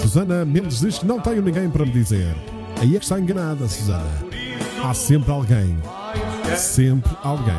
[0.00, 2.34] Susana Mendes diz que não tenho ninguém para me dizer.
[2.80, 4.04] Aí é que está enganada, Susana.
[4.84, 5.78] Há sempre alguém.
[6.56, 7.54] Sempre alguém.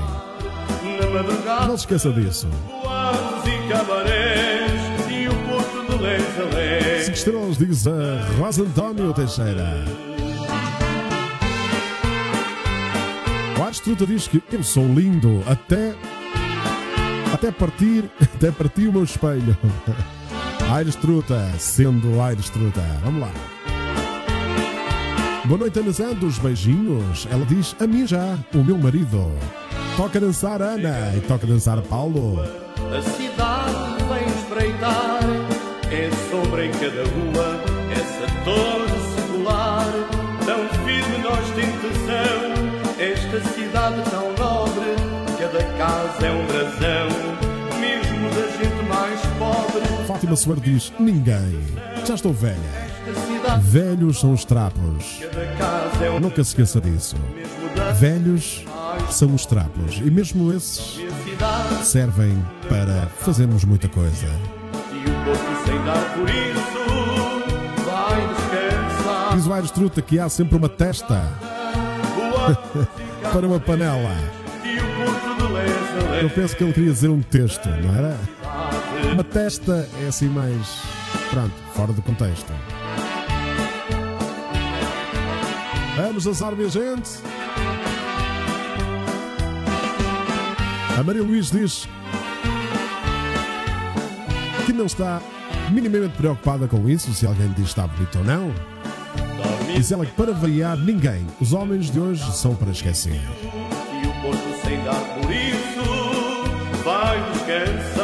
[1.68, 2.48] Não se esqueça disso.
[2.68, 4.72] boatos cabarés,
[5.28, 7.06] o porto de lés a lés.
[7.06, 10.09] 5 estrelas diz a Rosa António Teixeira.
[13.70, 15.94] O Ares Truta diz que eu sou lindo até.
[17.32, 18.10] Até partir.
[18.20, 19.56] Até partir o meu espelho.
[20.74, 22.82] Aires Truta, sendo Aires Truta.
[23.04, 23.32] Vamos lá.
[25.46, 26.40] Boa noite, Ana Santos.
[26.40, 27.28] Beijinhos.
[27.30, 29.32] Ela diz a mim já, o meu marido.
[29.96, 32.42] Toca dançar Ana e toca dançar Paulo.
[32.42, 35.20] A cidade vem espreitar,
[35.92, 38.89] é sombra em cada rua, essa torre
[50.30, 51.60] Fátima Soares diz ninguém.
[52.06, 52.56] Já estou velha.
[53.62, 55.22] Velhos são os trapos.
[56.22, 57.16] Nunca se esqueça disso.
[57.96, 58.64] Velhos
[59.10, 59.98] são os trapos.
[59.98, 61.00] E mesmo esses
[61.84, 64.28] servem para fazermos muita coisa.
[69.34, 71.24] Diz o Aires Truta que há sempre uma testa
[73.34, 74.16] para uma panela.
[76.22, 78.16] Eu penso que ele queria dizer um texto, não era?
[79.14, 80.82] Uma testa é assim mais.
[81.30, 82.52] Pronto, fora do contexto.
[85.98, 87.10] Vamos dançar, minha gente.
[90.98, 91.88] A Maria Luís diz
[94.66, 95.22] que não está
[95.72, 98.54] minimamente preocupada com isso, se alguém diz está bonito ou não.
[99.76, 101.26] Diz ela que para variar, ninguém.
[101.40, 103.14] Os homens de hoje são para esquecer.
[103.14, 107.99] E o porto sem dar por isso vai descansar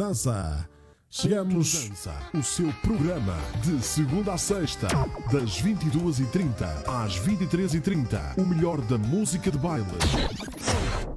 [0.00, 0.66] dança.
[1.10, 1.88] Chegamos.
[1.88, 4.88] Dança, o seu programa de segunda a sexta,
[5.30, 8.38] das 22h30 às 23h30.
[8.38, 9.84] O melhor da música de baile.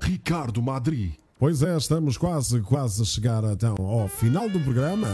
[0.02, 1.18] Ricardo Madri.
[1.40, 5.08] Pois é, estamos quase, quase a chegar então ao final do programa.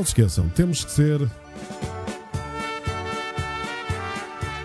[0.00, 1.20] Não se esqueçam, temos que ser.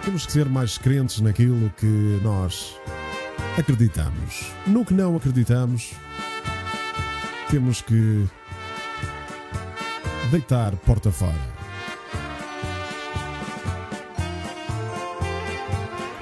[0.06, 2.74] Temos que ser mais crentes naquilo que nós
[3.60, 4.54] acreditamos.
[4.66, 5.92] No que não acreditamos,
[7.50, 8.26] temos que
[10.32, 11.36] deitar porta fora.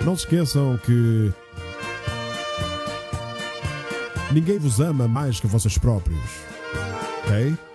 [0.03, 1.31] Não se esqueçam que
[4.31, 6.31] ninguém vos ama mais que vocês próprios.
[7.27, 7.72] Ok?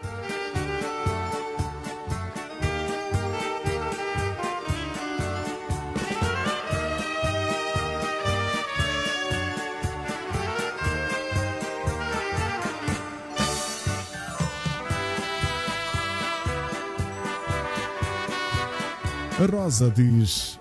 [19.40, 20.58] A Rosa diz: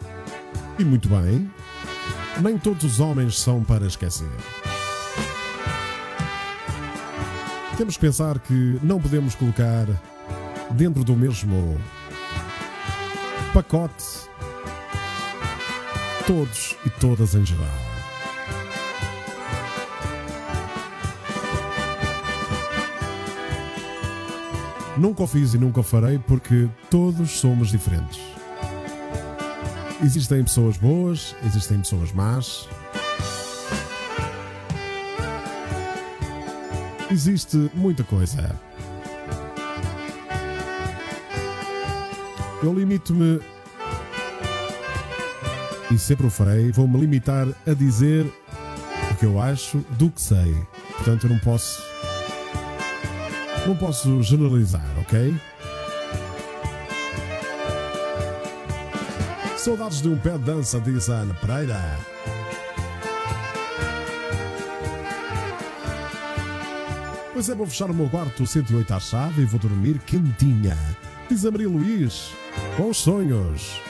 [0.78, 1.52] E muito bem,
[2.40, 4.30] nem todos os homens são para esquecer.
[7.76, 9.88] Temos que pensar que não podemos colocar
[10.72, 11.82] dentro do mesmo
[13.52, 14.30] pacote
[16.28, 17.66] todos e todas em geral.
[24.96, 28.37] Nunca o fiz e nunca o farei porque todos somos diferentes.
[30.04, 32.70] Existem pessoas boas, existem pessoas más.
[37.10, 38.60] Existe muita coisa.
[42.62, 43.40] Eu limito-me.
[45.90, 48.26] E sempre o farei, vou-me limitar a dizer
[49.12, 50.56] o que eu acho do que sei.
[50.98, 51.82] Portanto, eu não posso.
[53.66, 55.34] Não posso generalizar, ok?
[59.68, 62.00] Saudades de um pé de dança, diz Ana Pereira.
[67.34, 70.78] Pois é, vou fechar o meu quarto 108 à chave e vou dormir quentinha.
[71.28, 72.32] Diz a Maria Luís,
[72.78, 73.82] bons sonhos.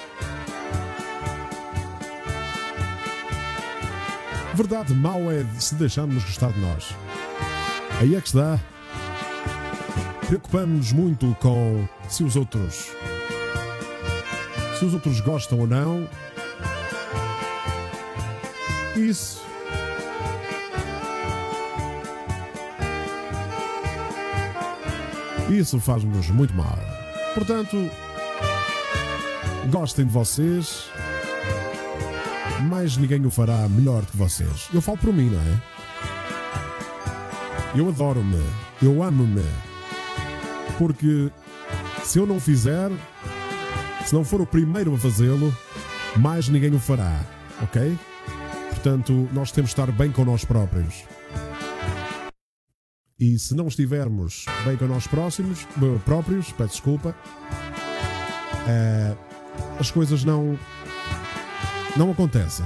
[4.55, 6.89] Verdade mal é se deixarmos gostar de nós.
[7.99, 8.59] Aí é que está.
[10.25, 12.96] Preocupamos-nos muito com se os outros
[14.77, 16.07] se os outros gostam ou não.
[18.95, 19.41] Isso.
[25.49, 26.77] Isso faz-nos muito mal.
[27.33, 27.89] Portanto,
[29.71, 30.91] gostem de vocês,
[32.69, 34.69] mas ninguém o fará melhor que vocês.
[34.71, 35.61] Eu falo por mim, não é?
[37.79, 38.43] Eu adoro-me,
[38.81, 39.45] eu amo-me,
[40.77, 41.31] porque
[42.03, 42.91] se eu não fizer,
[44.07, 45.53] se não for o primeiro a fazê-lo,
[46.15, 47.19] mais ninguém o fará,
[47.61, 47.99] ok?
[48.69, 51.03] Portanto, nós temos de estar bem com nós próprios.
[53.19, 57.13] E se não estivermos bem com nós próximos, eh, próprios, peço desculpa,
[58.65, 59.13] eh,
[59.77, 60.57] as coisas não,
[61.97, 62.65] não acontecem.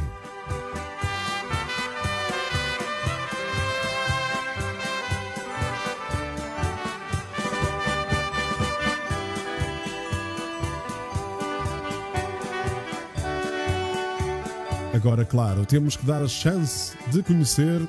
[15.03, 17.81] Agora, claro, temos que dar a chance de conhecer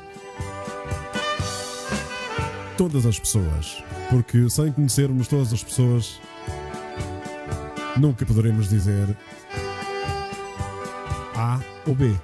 [2.79, 3.85] todas as pessoas.
[4.09, 6.19] Porque sem conhecermos todas as pessoas,
[7.99, 9.15] nunca poderemos dizer
[11.37, 12.15] A ou B.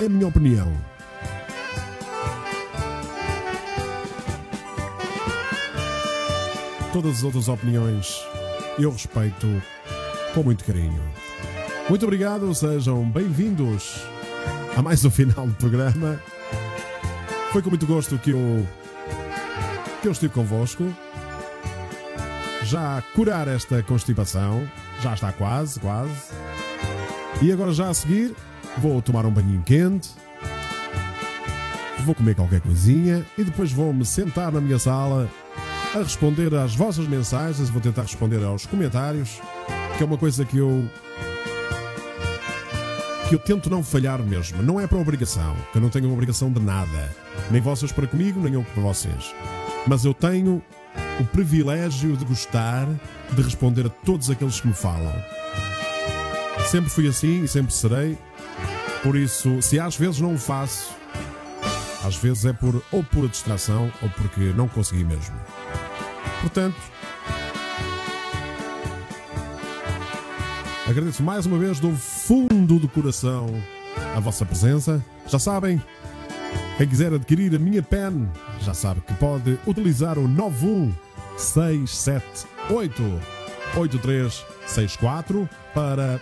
[0.00, 0.72] É a minha opinião.
[6.92, 8.14] Todas as outras opiniões
[8.78, 9.60] eu respeito
[10.32, 11.17] com muito carinho.
[11.88, 14.02] Muito obrigado, sejam bem-vindos
[14.76, 16.20] a mais um final do programa.
[17.50, 18.66] Foi com muito gosto que eu,
[20.02, 20.84] que eu estive convosco.
[22.64, 24.68] Já curar esta constipação,
[25.00, 26.12] já está quase, quase.
[27.40, 28.36] E agora, já a seguir,
[28.76, 30.10] vou tomar um banhinho quente,
[32.04, 35.26] vou comer qualquer coisinha e depois vou-me sentar na minha sala
[35.94, 37.70] a responder às vossas mensagens.
[37.70, 39.40] Vou tentar responder aos comentários,
[39.96, 40.86] que é uma coisa que eu
[43.28, 44.62] que eu tento não falhar mesmo.
[44.62, 47.14] Não é para obrigação, que eu não tenho obrigação de nada.
[47.50, 49.34] Nem vocês para comigo, nem eu para vocês.
[49.86, 50.62] Mas eu tenho
[51.20, 52.88] o privilégio de gostar
[53.30, 55.12] de responder a todos aqueles que me falam.
[56.70, 58.16] Sempre fui assim e sempre serei.
[59.02, 60.90] Por isso, se às vezes não o faço,
[62.02, 65.36] às vezes é por ou por distração ou porque não consegui mesmo.
[66.40, 66.80] Portanto,
[70.88, 71.94] Agradeço mais uma vez do
[72.28, 73.48] fundo do coração
[74.14, 75.02] a vossa presença.
[75.26, 75.82] Já sabem,
[76.76, 78.28] quem quiser adquirir a minha pen,
[78.60, 83.02] já sabe que pode utilizar o 91678
[83.74, 86.20] 8364 para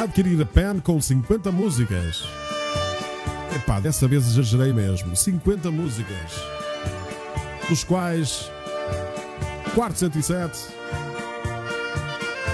[0.00, 2.22] adquirir a pen com 50 músicas.
[3.56, 5.16] Epá, dessa vez exagerei mesmo.
[5.16, 6.32] 50 músicas.
[7.68, 8.48] Dos quais
[9.74, 10.81] Quarto 107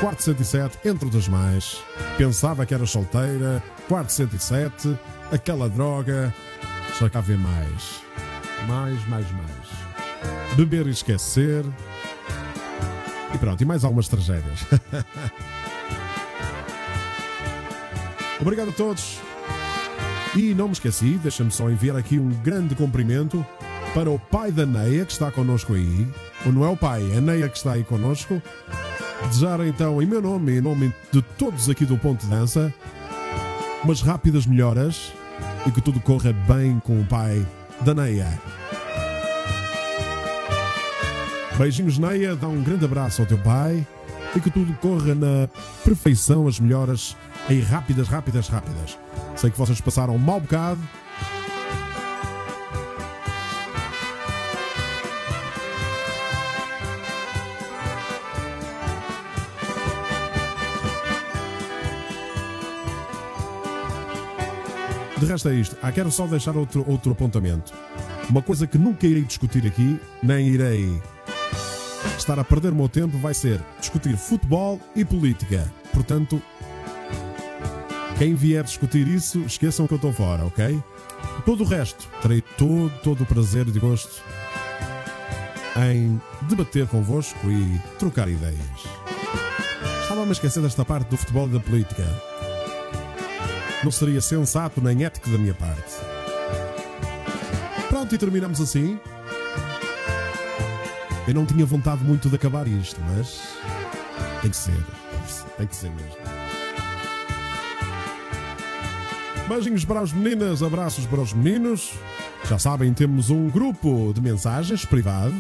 [0.01, 1.83] Quarto 107, entre outras mais.
[2.17, 3.61] Pensava que era solteira.
[3.89, 4.97] Quarto 107,
[5.33, 6.33] aquela droga.
[6.97, 8.01] Só cá ver mais.
[8.69, 10.57] Mais, mais, mais.
[10.57, 11.65] Beber e esquecer.
[13.35, 14.61] E pronto, e mais algumas tragédias.
[18.41, 19.19] Obrigado a todos.
[20.37, 23.45] E não me esqueci, deixa-me só enviar aqui um grande cumprimento
[23.93, 26.07] para o pai da Neia que está connosco aí.
[26.47, 28.41] Ou não é o pai, é a Neia que está aí connosco.
[29.27, 32.73] Desejar então, em meu nome e em nome de todos aqui do Ponto de Dança,
[33.85, 35.13] umas rápidas melhoras
[35.67, 37.45] e que tudo corra bem com o pai
[37.81, 38.27] da Neia.
[41.59, 43.87] Beijinhos, Neia, dá um grande abraço ao teu pai
[44.35, 45.49] e que tudo corra na
[45.85, 47.17] perfeição, as melhoras
[47.49, 48.99] aí rápidas, rápidas, rápidas.
[49.37, 50.81] Sei que vocês passaram um mau bocado
[65.19, 65.77] De resto é isto.
[65.83, 67.73] Ah, quero só deixar outro, outro apontamento.
[68.31, 71.01] Uma coisa que nunca irei discutir aqui, nem irei
[72.17, 75.71] estar a perder o meu tempo, vai ser discutir futebol e política.
[75.93, 76.41] Portanto,
[78.19, 80.83] quem vier discutir isso, esqueçam que eu estou fora, ok?
[81.45, 84.23] Todo o resto, terei todo, todo o prazer e gosto
[85.91, 88.59] em debater convosco e trocar ideias.
[90.03, 92.05] Estava-me a esquecer desta parte do futebol e da política.
[93.83, 95.95] Não seria sensato nem ético da minha parte.
[97.89, 98.99] Pronto, e terminamos assim.
[101.27, 103.41] Eu não tinha vontade muito de acabar isto, mas
[104.41, 104.85] tem que ser.
[105.57, 106.17] Tem que ser mesmo.
[109.49, 111.93] Beijinhos para as meninas, abraços para os meninos.
[112.49, 115.35] Já sabem, temos um grupo de mensagens privado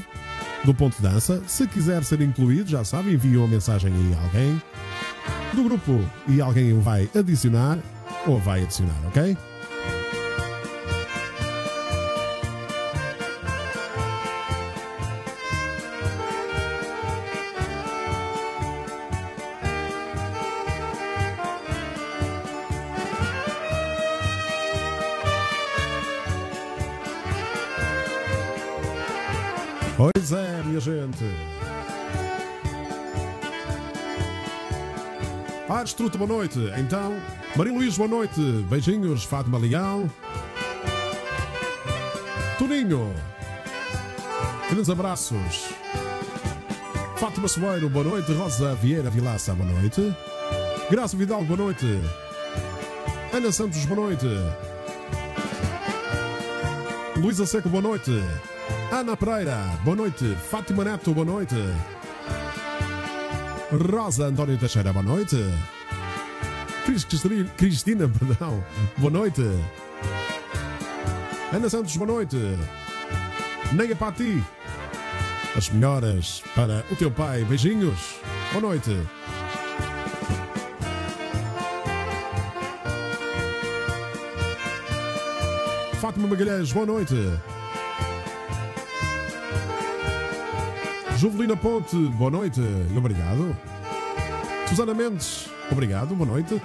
[0.65, 1.43] do Ponto de Dança.
[1.47, 4.63] Se quiser ser incluído, já sabem, envia uma mensagem a alguém
[5.55, 7.79] do grupo e alguém vai adicionar
[8.29, 9.37] ou vai adicionar, ok?
[29.97, 31.58] Pois é, minha gente.
[35.69, 36.59] Ares Truta, boa noite.
[36.79, 37.15] Então,
[37.55, 38.41] Maria Luís, boa noite.
[38.71, 40.09] Beijinhos, Fátima Leal.
[42.59, 43.15] Toninho.
[44.71, 45.69] Grandes abraços.
[47.19, 48.33] Fátima Soeiro, boa noite.
[48.33, 50.17] Rosa Vieira Vilaça, boa noite.
[50.91, 52.01] Graça Vidal, boa noite.
[53.31, 54.27] Ana Santos, boa noite.
[57.17, 58.23] Luísa Seco, boa noite.
[58.91, 60.35] Ana Pereira, boa noite.
[60.51, 61.57] Fátima Neto, boa noite.
[63.71, 65.37] Rosa António Teixeira, boa noite.
[66.87, 67.05] Cris
[67.57, 68.65] Cristina, perdão,
[68.97, 69.43] boa noite.
[71.53, 72.37] Ana Santos, boa noite.
[73.75, 74.43] Neia Pati,
[75.55, 78.17] as melhoras para o teu pai, beijinhos,
[78.53, 78.97] boa noite.
[86.01, 87.17] Fátima Magalhães, boa noite.
[91.19, 93.57] Juvelina Ponte, boa noite e obrigado.
[94.69, 96.63] Susana Mendes, obrigado, boa noite.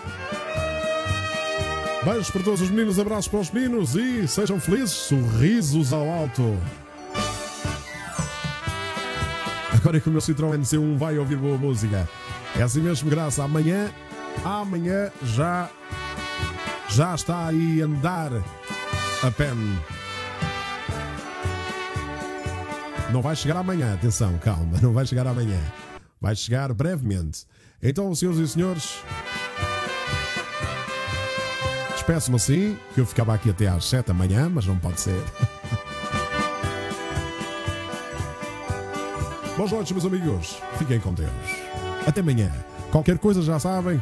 [2.06, 6.56] Beijos para todos os meninos, abraços para os meninos e sejam felizes, sorrisos ao alto.
[9.72, 12.08] Agora é que o meu Citroën C1 vai ouvir boa música.
[12.56, 13.44] É assim mesmo, graça.
[13.44, 13.90] Amanhã,
[14.46, 15.68] amanhã já,
[16.90, 18.32] já está aí andar
[19.24, 19.58] a pen.
[23.14, 25.60] Não vai chegar amanhã, atenção, calma, não vai chegar amanhã.
[26.20, 27.46] Vai chegar brevemente.
[27.80, 28.96] Então, senhoras e senhores,
[31.92, 35.22] despeço-me assim, que eu ficava aqui até às 7 da manhã, mas não pode ser.
[39.56, 40.58] Boas noites, meus amigos.
[40.80, 41.30] Fiquem com Deus.
[42.08, 42.52] Até amanhã.
[42.92, 44.02] Qualquer coisa já sabem,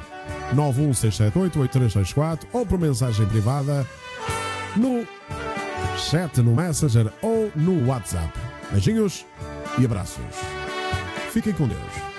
[0.56, 3.86] 916788364 ou por mensagem privada
[4.78, 5.06] no
[5.98, 8.51] chat, no Messenger ou no WhatsApp.
[8.72, 9.26] Beijinhos
[9.80, 10.24] e abraços.
[11.32, 12.11] Fiquem com Deus.